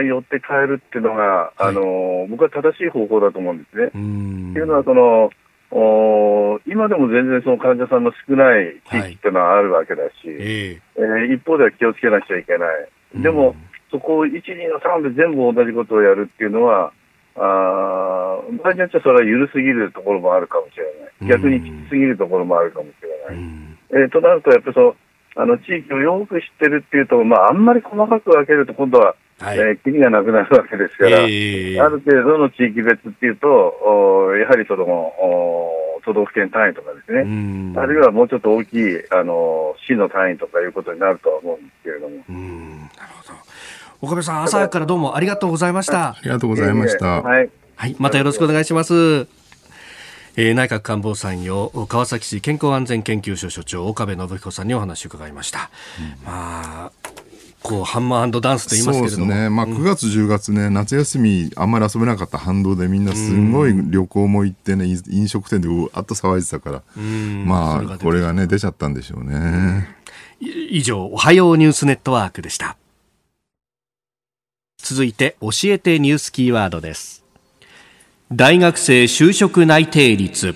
[0.08, 3.86] よって変えるっていうのが、はい、あの僕は正しい方法だと思うんですね。
[3.88, 5.30] っていうのはその
[5.70, 13.54] お今でも全然その患者さんの少ない地域っていうのはあるわけだし、はい、えー、一方では気をつけなくちゃいけない、でも、
[13.90, 16.92] そこを1、2の3で全部同じことをやるっていうのは、
[17.40, 20.84] あ場合によってはそれは緩すぎるところもあるかもしれ
[21.26, 23.44] ない、逆にきつすぎるところもあるかもしれない。
[23.90, 24.96] えー、となると、やっぱりその
[25.36, 42.16] あの地域をよく知ってるっていうと、まあ、あんまり細かく分けると、今度ははい、えー、キリがなくなるわけですから、えー、ある程度の地域別っていうと、おやはりそのお都道府県単位とかですね、あるいはもうちょっと大きいあの市の単位とかいうことになるとは思うんですけれども。
[44.00, 46.10] 岡部さん、朝からどうもありがとうございました。
[46.10, 47.22] ありがとうございました。
[47.22, 49.26] はい、はい、またよろしくお願いします。
[50.36, 55.68] えー、内閣官房参与川崎市健康安全研究所所長岡部信彦さんにお話を伺いました。
[55.98, 56.92] うん、まあ
[57.60, 59.24] こうハンマーダンスと言いますけれども。
[59.24, 66.82] そうですね、まあ、9月、10月ね、夏休みあんまり遊べなかった反動でみんなすごい旅行も行ってね、飲食店でうわっと騒いでたから、
[67.44, 69.98] まあこれがね出ちゃったんでしょうね。
[70.40, 72.76] 以上おはようニュースネットワークでした
[74.88, 77.22] 続いて教えてニュースキーワードです。
[78.32, 80.54] 大学生就職内定率。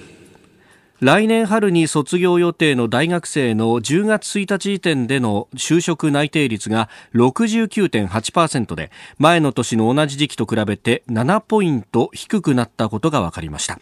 [1.01, 13.81] 来年春に卒業予定の大学生の10月1日時点での就職内定率が69.8%で前の年の同じ時期と比べて7ポイント低くなったことが分かりました。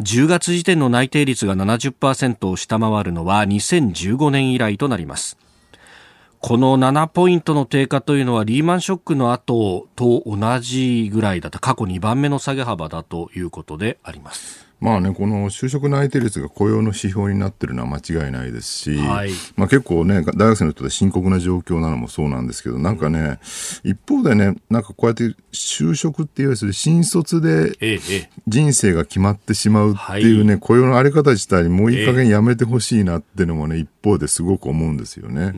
[0.00, 5.36] 10月時点の内定率が70%を下回るのは2015年以来となります。
[6.40, 11.58] この7ポイントの低下というのはリーマンショックの後と同じぐらいだった。
[11.58, 14.69] 過去2番目の下げ幅だということであります。
[14.80, 23.38] まあね、この就職内定率が雇用の指標になってるのは間違いないですし、はい、まあ、結構ね、大学生の人で深刻な状況なのもそうなんですけど、なんかね、
[23.84, 27.76] 一方でね、なんかこうやって就職っていうわゆる新卒で
[28.48, 35.52] 人生が決まってしまうっていうね、雇用のあり方自体にもういい加減やめてほしいなっていうのもね、一方ですごく思うんですよね。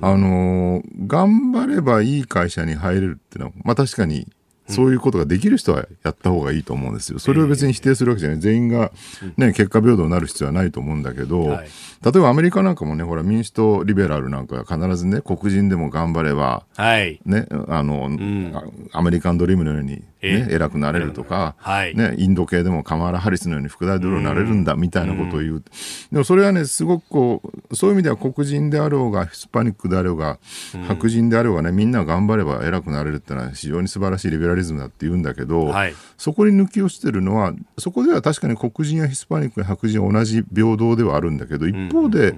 [0.00, 4.28] あの、頑張ればいい会社に入れるっていうのは、まあ確かに
[4.68, 7.18] そういうことができる人はやった方がいいと思うんですよ。
[7.18, 8.40] それを別に否定するわけじゃない。
[8.40, 8.92] 全員が、
[9.36, 11.68] ね、結果平等になる必要はないと思うんだけど、はい、
[12.02, 18.54] 例えばアメリカなんかもね、ほら民主党、リベラルなんか必ずね、黒人でも頑張れば、はい、ね、あの、うん、
[18.92, 25.64] アメリカンドリームのように、ね、偉くなれるとか、はい、ね、インド系でもカマラ・ハリスのように副大統領になれるんだみたいなことを言う。
[26.12, 30.38] でもそれはね、すごくこう、そういう意味では黒人であろうが、ヒスパニックであろうが、
[30.86, 42.34] 白人であろうがね、みんな頑張れば偉くなれるっていうのは非常に素晴らしいリベラリズムだって言うんだけど、はい、そこに抜き落ちてるのは、そこでは確かに黒人やヒスパニックや白人は同じ平等ではあるんだけど、一方で、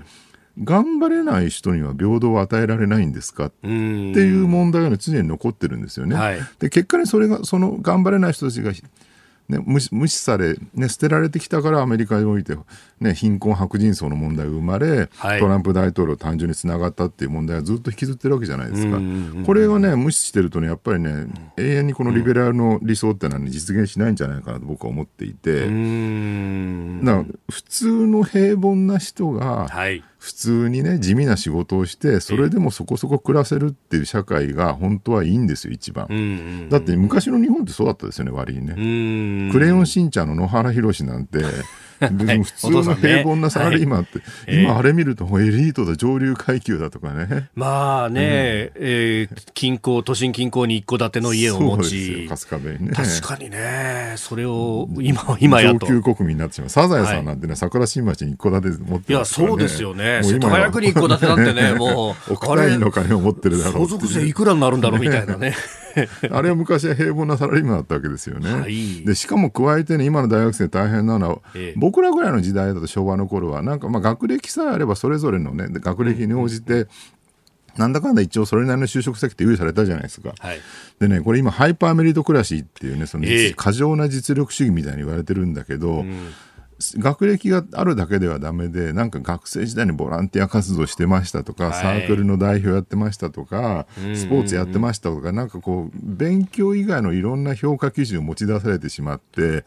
[0.63, 3.47] 頑張れない人には平等を与えられないんですか？
[3.47, 6.17] っていう問題が常に残ってるんですよね。
[6.17, 8.73] はい、で結果にそれがその頑張れない人たちが
[9.49, 12.57] ね、無視無視され、ね、捨てられてきたからアメリカにおいて、
[12.99, 18.99] ね、貧困白人層の問題が生まれ、はい、トランプ大統領誕生につながったっていう問題はずっと引きずってるわけじゃないですか。
[19.47, 36.27] これをね無視してるとねやっぱりね永遠にこのリベラルの理想ってのは、ね、実現しないんじゃないかなと僕は思っていてだから普通の平凡な人が、はい普通にね地味な仕事をしてそれでもそこそこ暮らせるっていう社会が本当はいいんですよ一番、うんうんう
[36.65, 39.53] ん、だって昔の日本ってそうだったですよね割にね。
[39.53, 41.45] クレヨンしんちゃんの野原宏なんて
[42.01, 44.63] 別に普通の平凡なサラリーマンって、はい。
[44.63, 47.49] 今あれ見るとエリートだ上流階級だとかね。
[47.55, 48.21] まあね、
[48.75, 52.93] うん、えー、近郊都心近郊に一戸建ての家を持ち春日部にね。
[52.93, 55.87] 確かにねそれを今今やと。
[55.87, 60.21] 上級国民になってしまうサザエさんなんてね、はい、桜新町に一戸建て持って、ね、いやそうですよね。
[60.23, 65.55] 世田谷区に一戸建てなんてねもう億単位の金を持ってるだろう相続税いくらになるんだろうみたいなね。
[66.31, 68.53] あれは昔は平凡なサラリーマンだったわけですよね。
[68.53, 76.89] はい、でしかも加えてね今の大学生大変なのは、ええ、僕らぐらいの時代だと昭和の頃はなんかまあ学歴さえあればそれぞれのね学歴に応じて、
[77.77, 80.35] なんだかんだ一応それなりの就職先って用意されたじゃないですか。
[80.37, 80.59] はい、
[80.99, 86.33] でね、これ今ハイパーメリットクラシーっていうね、その、過剰な実力主義みたいに言われてるんだけど、うん
[86.79, 99.65] 学歴があるだけではだめで、なんか学生時代にボランティア活動してましたとか、はい、サークルの代表やってましたとか、スポーツやってましたとか、なんかこう、勉強以外のいろんな評価基準を持ち出されてしまって、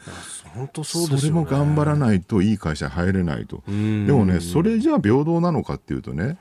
[0.53, 3.63] 本当そうね、それも頑張らないといい会社入れないと。
[3.67, 6.37] でもね、それじゃあ平等なのかっていうとね、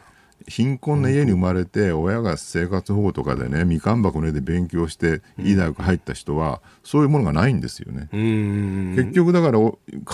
[0.47, 8.09] 貧困な家に生まれて親が生活保護とかでねみかん箱の上で勉強していい大学入った人はそういうものがないんですよね。
[8.13, 9.59] 結局だから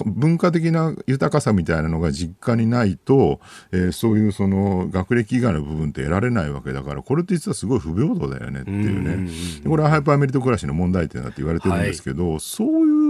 [0.07, 3.41] 文化的な豊かさみたいなのが実家にないと、
[3.73, 9.31] えー、そういうその学歴以外の部分って得られないわけだからこれって実はすごい不平等だよねっていうね。
[9.69, 13.04] これはハイパーメリット暮らしの問題点だって言われてるんですけど、はい、そういう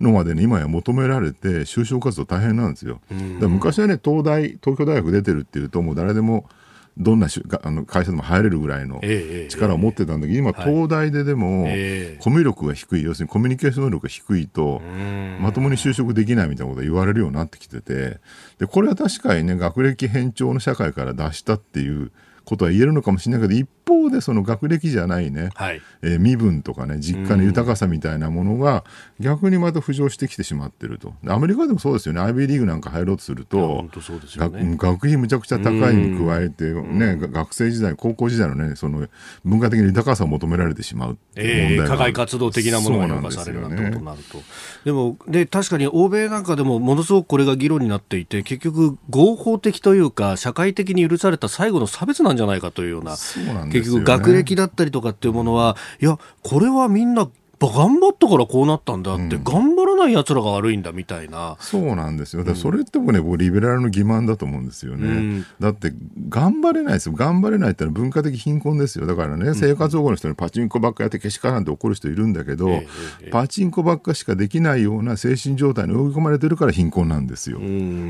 [0.00, 3.00] のまでね今や求められて就職活動大変なんですよ。
[3.40, 6.48] だ昔はね東大東京大学出てるっていうともう誰でも
[6.98, 7.28] どんな
[7.62, 9.00] あの会社でも入れるぐらいの
[9.48, 11.64] 力を持ってたんだけど、今、東大ででも、
[12.18, 14.82] コミュ力が低い、要するにコミュニケーション能力が低いと、
[15.40, 18.18] まともに就職できないみたいなことが言われるようになってきてて、
[18.58, 22.12] でこれは確かにね、学歴偏重の社会から脱したっていう
[22.44, 28.84] ことは言えるのかもしれないけど、一方でその学歴じゃないね、はい、えー、身分とかね、実家の豊かさみたいなものが、
[29.20, 31.14] 逆にまた浮上してきてしまってると。
[31.26, 33.88] アメリカでもそうですよね、IB リーグなんか入ろうとすると、
[34.52, 39.08] ね、学費むちゃくちゃ高いに加えて、ね、学生時代、高校時代のね、その
[39.44, 44.38] 文化的な豊かさを求められてしまうえー、課外活動的なものが評価されるなんてことになると。
[44.84, 53.16] でもで、確かに欧米なんかでもものすごくこれが議論になっていて、結局、合法的というか、社会的に許された最後の差別なんじゃないかというような、
[53.72, 57.28] 結局、学歴だったりとかっていうものは、いや、これはみんな
[57.68, 61.56] 頑張ったからこうなったんだって、うん、頑張らない奴らが悪いんだみたいな。
[61.60, 62.44] そうなんですよ。
[62.44, 65.08] だそれってもね、僕リベラルの欺瞞だと思うんですよね。
[65.08, 65.92] うん、だって、
[66.28, 67.14] 頑張れないですよ。
[67.14, 69.06] 頑張れないってのは文化的貧困ですよ。
[69.06, 77.58] だからね、生活保護の人にパチンコばっかやってけしからんって怒る人いるんだけど、えー、パチンコばっかしかできないような精神状態に追い込まれてるから貧困なんですよ。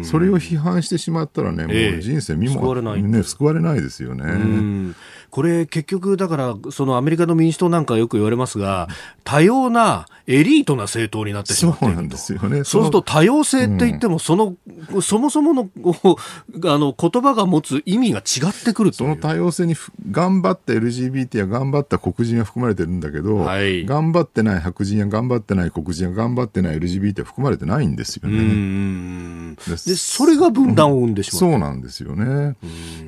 [0.03, 4.95] それを批判してしまったらね、もう人生見も、えー、救われない、ね、救われないですよね。
[5.31, 8.89] これ結局だからそのアメリカの民主党なんかよく言われますが
[9.25, 11.97] 多様なエリートな政党になってしまっていると。
[11.97, 12.64] そうなんですよね。
[12.64, 14.55] そうすると多様性って言ってもその、
[14.93, 15.68] うん、そもそもの
[16.64, 19.74] あの言葉が持つ意味が違ってくるとその多様性に
[20.11, 29.57] 頑張った LGBT や頑張った黒人は含まれてるんだけど、はい、頑張ってない白人や頑張ってない黒人や頑張ってない LGBT は含まれてないんですよね。
[29.66, 32.57] でそれが分断を生んでしまう、そうなんですよね。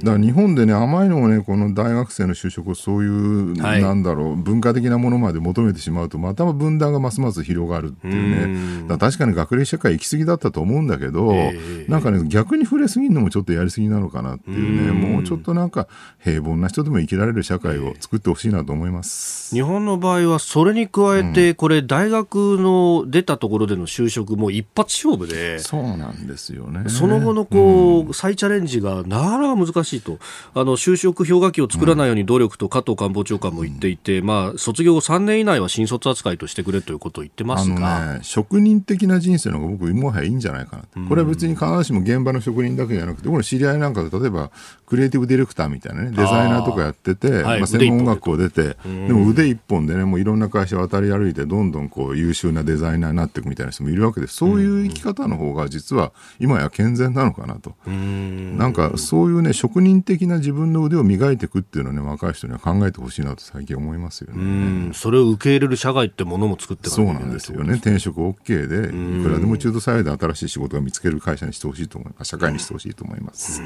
[0.03, 8.99] だから日本でね甘いのもねこの大学生の就職をそういう、はい、なんだろう文化的なものまで求めてしまうとまた分断がますます広がるっていうね。
[8.99, 14.93] 確かに学歴社会行き過ぎだったと思うんだけど、えー、なんかね逆に触れすぎるのもちょっとやりすぎなのかなっていうね。
[14.93, 26.89] もうちょっとなんか平凡な人でも生きられる社会を作ってほしいなと思います、日本の場合はそれに加えて、これ大学の出たところでの就職も一発勝負でそうなんですよね。
[26.89, 30.19] その後のこう、再チャレンジがなかなか難しいと。
[30.55, 44.51] あの就職氷河期を作らないように努力と加藤官房長官も言っていて、まあ、卒業後3年以内は新卒扱いとしてくれということを言ってますが、ね、職人的な人生の方が僕、もはやいいんじゃないかなこれは別に必ずしも現場の職人だけじゃなくて、これ知り合いなんかで、例えば
[44.87, 57.75] クリエイティブディレクターみたいなね、デザイナーとかやってて、あまあ、専門学校出て、でも腕一本でね、もういろんな会社渡り歩いて、どんどんこう優秀なデザイナーになっていくみたいな人もいるわけです、そういう生き方の方が実は今や健全なのかなと。
[57.89, 64.93] なんかそういうね、職人的な自分の腕を磨いていくっていうのはね、若い人には考えてほしいなと最近思いますよね。
[64.93, 67.75] それを受け入れる社会ってものも作ってそうなんですよね。
[67.75, 68.89] 転職 OK で、
[69.21, 72.29] いくらでも中途採用で新しい仕事が見つける会社にしてほしいと思います。
[72.29, 73.63] 社会にしてほしいと思います。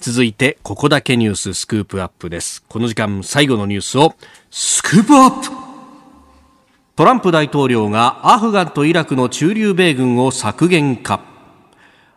[0.00, 2.64] 続いて、ここだけニューススクープアップです。
[2.68, 4.14] この時間、最後のニュースを、
[4.50, 5.62] スクープアップ
[6.94, 11.31] トランプ大統領がアフガンとイラクの駐留米軍を削減か。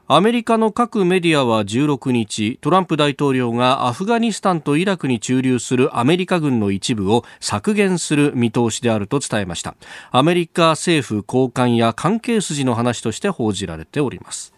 [0.07, 9.75] アメリカの各メディアは16日トランプ大統領がアフガニスタンとイラクに駐留するアメリカ軍の一部を削減する見通しであると伝えました。
[10.11, 14.53] アメリカ政府高官や関係筋の話として報じられております。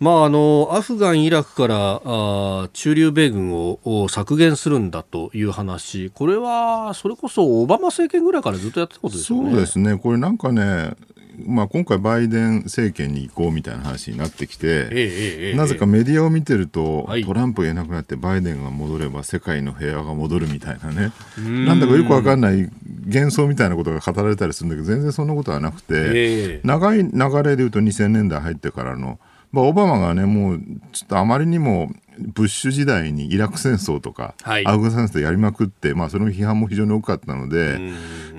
[0.00, 9.50] まあ、あのアフガン、イラクからあ駐留米軍を削減するんだという話、これはそれこそオバマ政権ぐらいからずっとやってたことですよね。
[9.50, 9.98] そうですね。
[9.98, 10.94] これなんかね
[11.38, 22.70] まあ、今回、バイデン政権に移行みたいな話になってきて、ええ、なぜかメディアを見てると、はい、トランプがいなくなってバイデンが戻れば世界の平和が戻るみたいなね、なんだかよくわかんない
[23.06, 29.18] 幻想みたいなことが語られたりするんだけど、全然そんなことはなくて、え、長い流れでいうと2000年代入ってからの
[29.54, 37.78] まあ、オバマがね、もうちょっとあまりにもブッシュ時代にイラク戦争とか、はい、アフガニスタンやりまくって、まあ、その批判も非常に多かったので、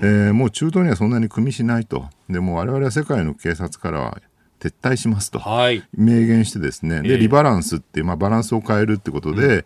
[0.30, 2.04] ー、もう中東にはそんなに組みしないと。
[2.28, 4.20] でも我々は世界の警察からは
[4.60, 9.64] 撤退しますと、はい、明言してですね、でリバランスっていう、まあ、バランスを変えるってことで、うんうん、え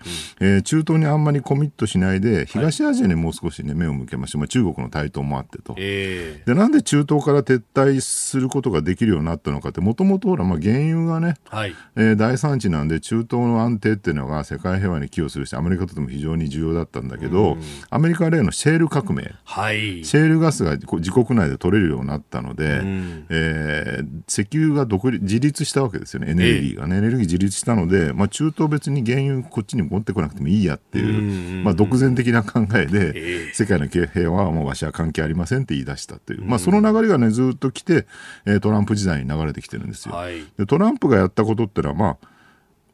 [0.59, 38.07] ー、中東にあんまりコミットしないで東アジアにもう少し、ね、目を向けまして、まあ、中国の台頭もあってと、えー、でなんで中東から撤退することができるようになったのかってもともと原油がね、はい、えー、大産地なんで中東の安定っていうのが世界平和に寄与するしアメリカとても非常に重要だったんだけど、うん、アメリカは例のシェール革命、はい、シェールガスが自国内で取れるようになったので、うん、えー、石油が独立自立したわけですよね、エネルギーがね、エネルギー自立したので、まあ、中東別に原油こっちに持ってこなくてもいいやっていう、まあ、独善的な考えで、世界の平和はもうわしは関係ありませんって言い出したという、まあ、その流れがね、ずっと来て、
[38.61, 40.14] トランプ時代に流れてきてるんですよ。
[40.59, 42.28] でトランプがやったことってのは、まあ、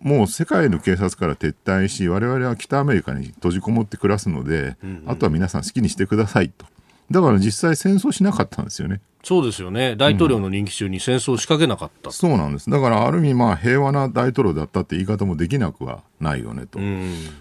[0.01, 4.77] もう世界の警察から撤退し、我々は北アメリカに閉じこもって暮らすので、
[5.07, 6.67] あとは皆さん好きにしてくださいと。
[7.11, 9.01] だから実際戦争しなかったんですよね。
[9.27, 9.97] そうですよね。
[9.97, 12.71] 大統領の任期中に戦争を仕掛けなかった、うん、そうなんです。
[12.71, 16.79] だからある意味まあ平和な大統領だったって言い方もできなくはないよねと。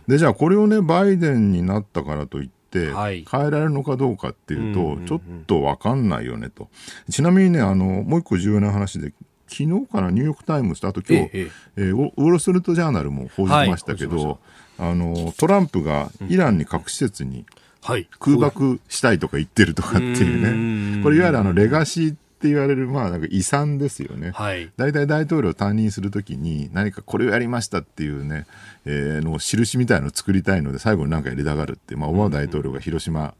[0.07, 6.69] で、じゃあこれをね、バイデンになったからといって、変えられるのかどうかっていうと、ちょっとわかんないよねと。
[7.11, 9.13] ちなみにね、あの、もう一個重要な話で、
[9.47, 14.39] 昨日からニューヨーク・タイムズとあと今日、ええー、ウォール・ストリート・ジャーナルも報じてましたけど、
[14.79, 17.45] はい、あのトランプがイランに核施設に
[17.85, 24.31] はい、空爆したいとか言ってるとかっていうね、これいわゆるあのレガシーって言われる、まあ、なんか遺産ですよね。
[24.31, 24.71] はい。
[24.75, 28.47] 大体大統領を担任するときに、何かこれをやりましたっていうね、
[28.85, 33.35] えー、の印みたいのを作りたいので、最後に何かやりたがるって、まあ、オバマ大統領が広島、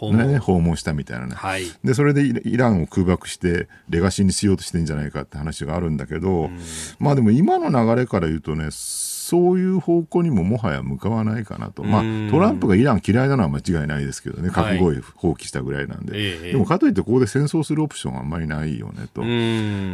[0.00, 0.76] ね、訪問。
[0.76, 6.48] したみたいなね、はい、でそれでイランを空爆してレガシーにしようとしてんじゃないかって話があるんだけど、
[6.98, 8.68] まあでも今の流れから言うとね
[9.30, 12.02] そういう方向にももはや向かわないかなと、まあ、
[12.32, 16.18] トランプがイラン嫌いなのは間違いないですけどね、核合意放棄したぐらいなんで、は
[16.48, 19.20] い、でもかといってここで戦争するオプションはあんまりないよねと。
[19.20, 19.26] だ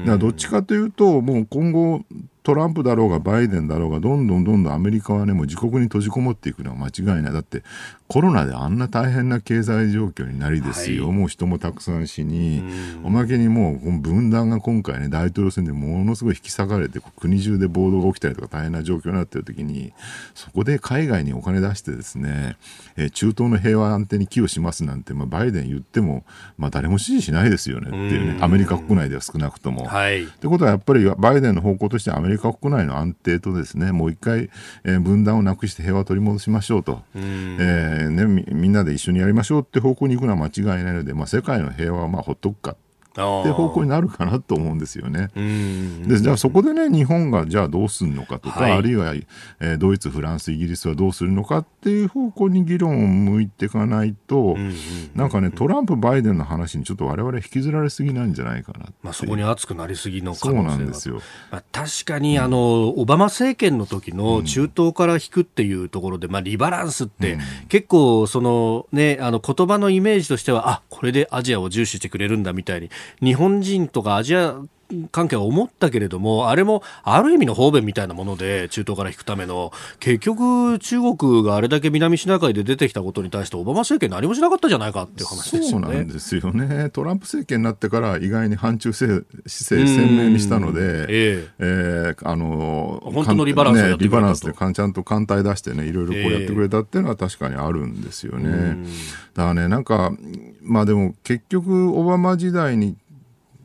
[0.07, 2.01] からどっちかというと、もう今後、
[2.47, 7.33] トランプだろうがバイデンだろうがどんどんどんどんアメリカはねもう自国に閉じこもっていくのは間違いない。
[7.33, 7.65] だって
[8.09, 12.63] コロナであんな大変な経済状況になりですよ、はい、もう人もたくさん死に
[13.03, 19.93] おまけにもう分断が今回ね大統領選でものすごい引き下がれて国中で暴動が起きたりとか大変な状況になっている時に
[20.35, 22.57] そこで海外にお金出してですね、
[22.97, 26.25] えー、中東の平和安定に寄与しますなんて、まあ、バイデン言っても、
[26.59, 28.39] まあ、誰も支持しないですよねっていうね。
[28.41, 29.85] アメリカ国内では少なくとも。
[29.85, 34.51] はい、ってことはやっぱりバイデンの方向としてアメリカ国内の安定とですねもう一回、
[34.85, 42.77] えー、分断をなくして平和を取り戻しましょうと、えーね、みんなで一緒にやりましょうって方向に行くのは間違いないので、まあ、世界の平和はまあほっとくか
[43.23, 45.31] って方向になるかなと思うんですよね。
[46.07, 54.57] でじゃあそこでね日本がじゃあどうするのかとか、はい、あるいは、えー、ドイツフランスイギリスはどうするのかっていう方向に議論を向いていかないと、
[55.15, 67.39] なんかねトランプバイデンの話にちょっと我々引きずられすぎなんじゃないかなまあ、そこに熱くなりすぎの可能性そうなんですよ、まあ、確かにあの、オバマ政権の時の中東から引くっていうところで、まあ、リバランスって、
[67.69, 72.91] 結構その、ね、あの言葉のイメージとしてはあこれでアジアを重視してくれるんだみたいに
[73.23, 74.61] 日本人とかアジア
[75.11, 85.87] 関係は思ったけれども、あれもある意味の方便みたいなもので、中東から引くための、結局、中国があれだけ南シナ海で出てきたことに対して、オバマ政権、何もしなかったじゃないかっていう話ですよね。
[85.87, 86.91] そうなんですよね。
[86.91, 98.77] トランプ政権になってから、意外に反中姿勢鮮明にしたので、えええー、あの本当のリバランス、ね、リバランスでちゃんと艦隊出してね、いろいろこうやってくれたっていうのは確かにあるんですよね。
[99.35, 100.13] だからね、なんか、
[100.63, 102.97] まあでも結局、オバマ時代に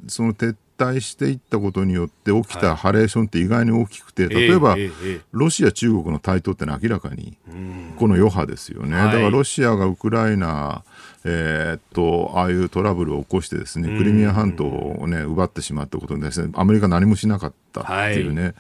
[0.08, 4.76] その撤退していったことによって起きたハレーションって意外に大きくて、例えば、
[5.32, 7.38] ロシア、中国の台頭ってのは明らかに
[7.98, 8.92] この余波ですよね。
[8.92, 10.84] だからロシアがウクライナ
[11.24, 18.54] えー、っとああいうトラブルを起こしてですねクリミア半島を、ね、奪ってしまったことにですねアメリカ何もしなかったっていうね、はい、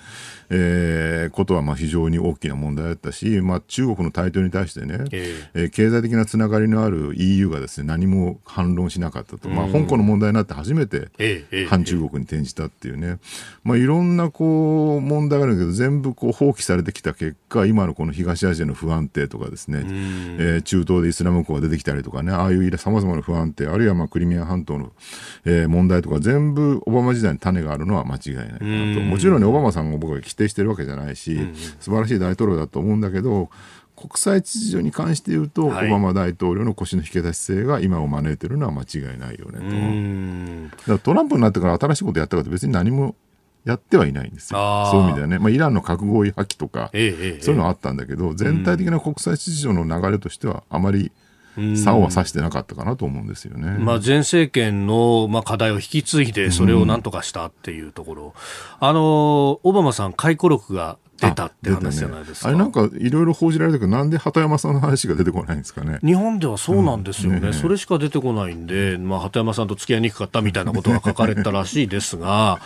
[0.49, 11.09] えー、ことはまあ非常に大きな問題だったし、まあ、中国の台頭に対してね、えー、経済的なつながりのある EU がですね何も反論しなかったと、まあ、香港の問題になって初めて
[11.68, 13.20] 反中国に転じたっていうね、
[13.64, 24.91] まあ、いろんなこう問題があるけど全部こう放棄されてきた結果今のこの東アジアの不安定とかですね、えー、中東でイスラム国が出てきたりとかねああいうさまざまな不安定あるいはまあクリミア半島の、
[25.45, 31.37] えー、問題とか全部オバマ時代に種があるのは間違いないかなともちろんねオバマさんが僕は否定してるわけじゃないし
[31.79, 33.49] 素晴らしい大統領だと思うんだけど
[33.95, 40.77] 国際秩序に関して言うと、はい、オバマ大統領の腰の引け出し姿勢が今を招いてるのは間違いないよねと。
[40.77, 43.15] だからトランプになってから新しいことやったかって別に何も
[43.63, 44.87] やってはいないんですよ。
[44.91, 45.37] そういう意味ではね。
[45.37, 51.11] まあ、イランの核合意破棄とか、ええ、そういうのはあったんだけど、全体的な国際秩序の流れとしては、あまり、
[51.57, 53.77] 竿は差してなかったかなと思うんですよね。
[53.79, 58.23] まあ、前政権の、まあ、課題を引き継いで、それをなんとかしたっていうところ。
[58.23, 62.49] うん、あの、オバマさん、回顧録が出たって話じゃないですか。
[62.49, 65.99] あ,、ね、あれなんかいろいろ報じられたけど、なんで鳩山さんの話が出てこないんですかね。
[66.03, 67.37] 日本ではそうなんですよね。
[67.37, 72.59] うんねそれしか出てこないんで、まあ、鳩山さんと付き合いにくかったみたいなことが書かれたらしいですが、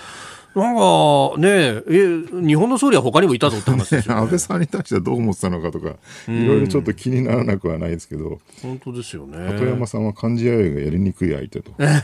[0.55, 5.95] なんかねえ、日本の総理は他にもいたぞって話ですよ、ね、 安倍さんに対してはどう思ってたのかとか、
[6.29, 9.37] いろいろちょっと気にならなくはないですけど、本当ですよね。
[9.37, 11.71] 鳩山さんは漢字弥生がやりにくい相手と。
[11.79, 12.01] や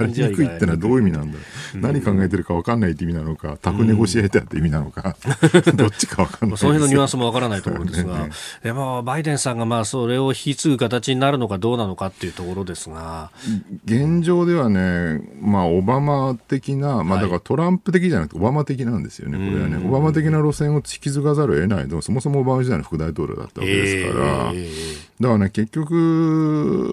[0.00, 1.38] りにくいってのはどういう意味なんだ。
[1.74, 5.16] 何考えてるか分かんないって意味なのか、タフネゴシエーターって意味なのか、
[5.74, 8.28] どっちか分かんないその辺のニュアンスも分からないところですが、
[8.62, 13.30] でもバイデンさんがまあそれを引き継ぐ形になるのかどうなのかっていうところですが、
[13.84, 19.76] 現状ではね、まあ、オバマ的な、まあ、だからトランプ的じゃなくて、バマ的なんですよね、これはね。
[19.84, 26.90] オバマ的な路線を引き継がざるを得ないのそもそもオバマ時代の副大統領だったわけですから、えー、だからね、結局、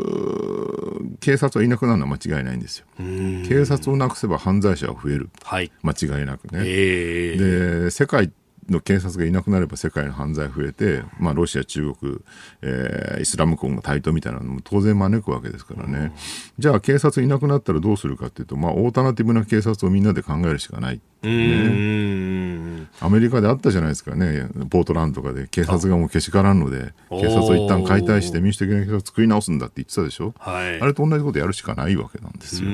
[1.20, 2.86] 警察はいなくなるのは間違いないんですよ。
[2.98, 5.30] 警察をなくせば犯罪者は増える。
[5.44, 6.62] はい、間違いなくね。
[6.66, 8.32] えー、で、世界
[8.70, 12.20] の警察がいなくなれば世界の犯罪増えて、まあ、ロシア、中国、
[12.62, 16.14] えー、イスラム国の台頭みたいなのも当然招くわけですからね、
[16.60, 32.70] じゃあ警察いなくなったらどうするかっていうと、まあ、オータナティブな警察をみんなで考えるしかない、ね、アメリカであったじゃないですかね、ポートランドとかで警察がもうけしからんので、警察を一旦解体して民主的な警察を作り直すんだって言ってたでしょ、はい、あれと同じことやるしかないわけなんですよ。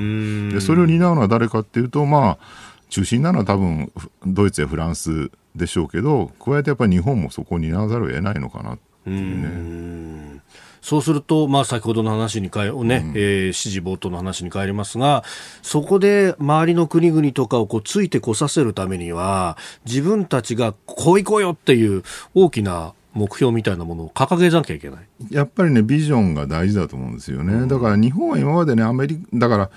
[0.52, 3.92] でそれを担うのは誰かっていうと、まあ、中心なのは多分
[4.26, 10.42] ドイツやフランスでしょうけど加えてやっぱり日本もそこを担わざるを得ないのかなっていうね。
[10.82, 15.24] そうすると、まあ、先ほどの話に変え、ね、うん、えー、指示冒頭の話に変えりますが、
[15.62, 22.04] そこで周りの国々とかをこうついてこさせるためには、自分たちがこういこうよっていう
[22.36, 25.00] 大きな目標みたいなものを掲げなきゃいけない。
[25.32, 27.54] やっぱりね、ビジョンが大事だと思うんですよね。
[27.54, 29.70] うん、だから日本は今までね、アメリカ、だから、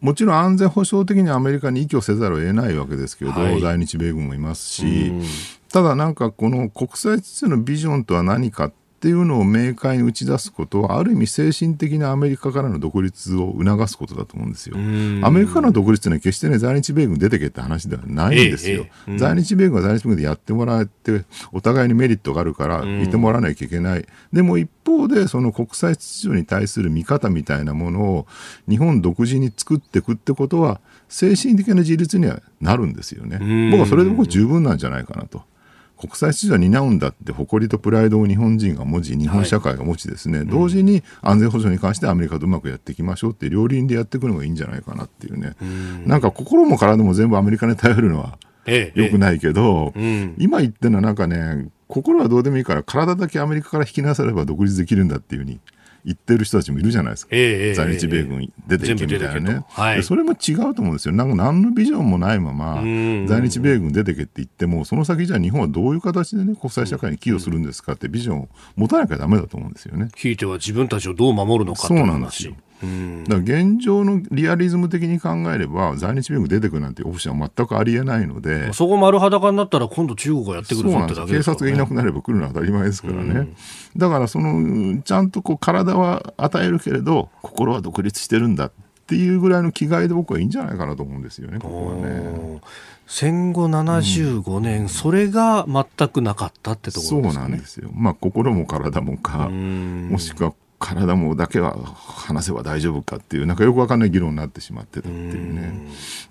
[0.00, 5.12] もちろん安全保障的にアメリカに依拠せざるを得ないわけですけど、はい、在日米軍もいますし、
[5.72, 14.76] ただなんかこの国際秩序のビジョンとは何かっっていうのを明快に打ち出すことはある意味精神的なアメリカからの独立を促すことだと思うんですよ。
[14.76, 18.82] アメリカからの独立というのは決してね在日米軍出てけって話ではないんですよ。
[19.08, 24.04] えええ、在日米軍は在日米軍でやってもらってお互いにメリットがあるからいてもらわなきゃいけない。
[24.34, 28.26] でも一方でその国際秩序に対する見方みたいなものを
[28.68, 30.78] 日本独自に作っていくってことは
[31.08, 33.70] 精神的な自立にはなるんですよね。
[33.70, 35.48] 僕はそれでも十分なんじゃないかなと。
[36.00, 48.38] 国際秩序は担うんだって誇りとプライドを日本人が持ち日本社会が持ちですね、はい、同時に安全保障に関してアメリカとうまくやっていきましょうって両輪でやっていくのがいいんじゃないかなっていうね、うなんか心も体も全部アメリカに頼るのは
[48.94, 50.34] よくないけど、ええ。
[50.38, 55.60] 今言ってるのはなんかね心はどうでもいいから体だけアメリカから引き出されば独立できるんだっていうふうに
[56.04, 62.76] 言ってる人たちもいるじゃないですか、えー、在日米軍出ていけみたいなね、はい、それも違うと思うんですよ、なんか何のビジョンもないまま、
[63.26, 70.08] 在日米軍出てけって言っても、その先じゃあ日本はどういう形でね、国際社会に寄与するんですかってビジョンを持たなきゃだめだと思うんですよね。
[70.16, 72.54] ひいては自分たちをどう守るのかそうなんですよ。
[72.80, 83.56] だから現状のリアリズム的に考えれば在日米軍出てくるなんてオプションは全くありえないのでそこ丸裸になったら今度中国がやってくるぞってね、警察がいなくなれば来るのは当たり前ですからね、うん、
[83.96, 88.72] だからそのちゃんとこう体は与えるけれど心は独立してるんだっ
[89.06, 92.60] ていうぐらいの気概で僕はいいんじゃないかなと思うんですよねここはね。
[93.10, 97.34] 戦後75年、うん、それが全くなかったってところですね。
[97.34, 97.90] そうなんですよ。
[97.92, 105.74] まあ心も体もか、もしくは体もだけは話せば大丈夫かっていうなんかよくわかんない議論になってしまってたっていうね。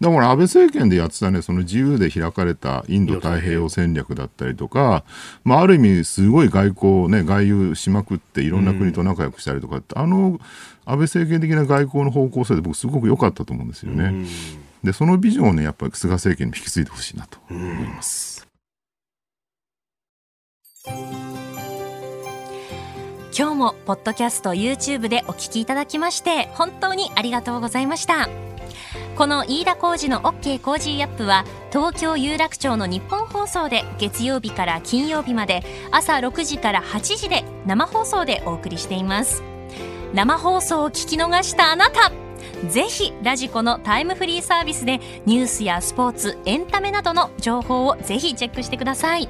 [0.02, 5.04] だから安倍政権でやってたねその自由で開かれたインド太平洋戦略だったりとか、
[5.44, 10.40] まあ、ある意味すごい外交ね外遊しまくっていろんな国と仲良くしたりとかってあの
[10.86, 14.26] 安倍政権的な外交の方向性で僕すごく良かったと思うんですよね。
[14.84, 18.29] でそのビジョンをねやっぱり菅政権に引き継いでほしいなと思います。
[23.40, 28.28] 今日もポッドキャスト YouTube でお聞きいただきまして本当にありがとうございました。
[29.16, 39.42] この飯田浩二の OK コージーアップは東京有楽町の日本放送で月曜日から金曜日まで朝6時から8時で生放送でお送りしています。
[40.14, 42.12] 生放送を聞き逃したあなた
[42.68, 49.30] ぜひラジコのタイムフリーサービスでニュースやスポーツエンタメなどの情報をぜひチェックしてください。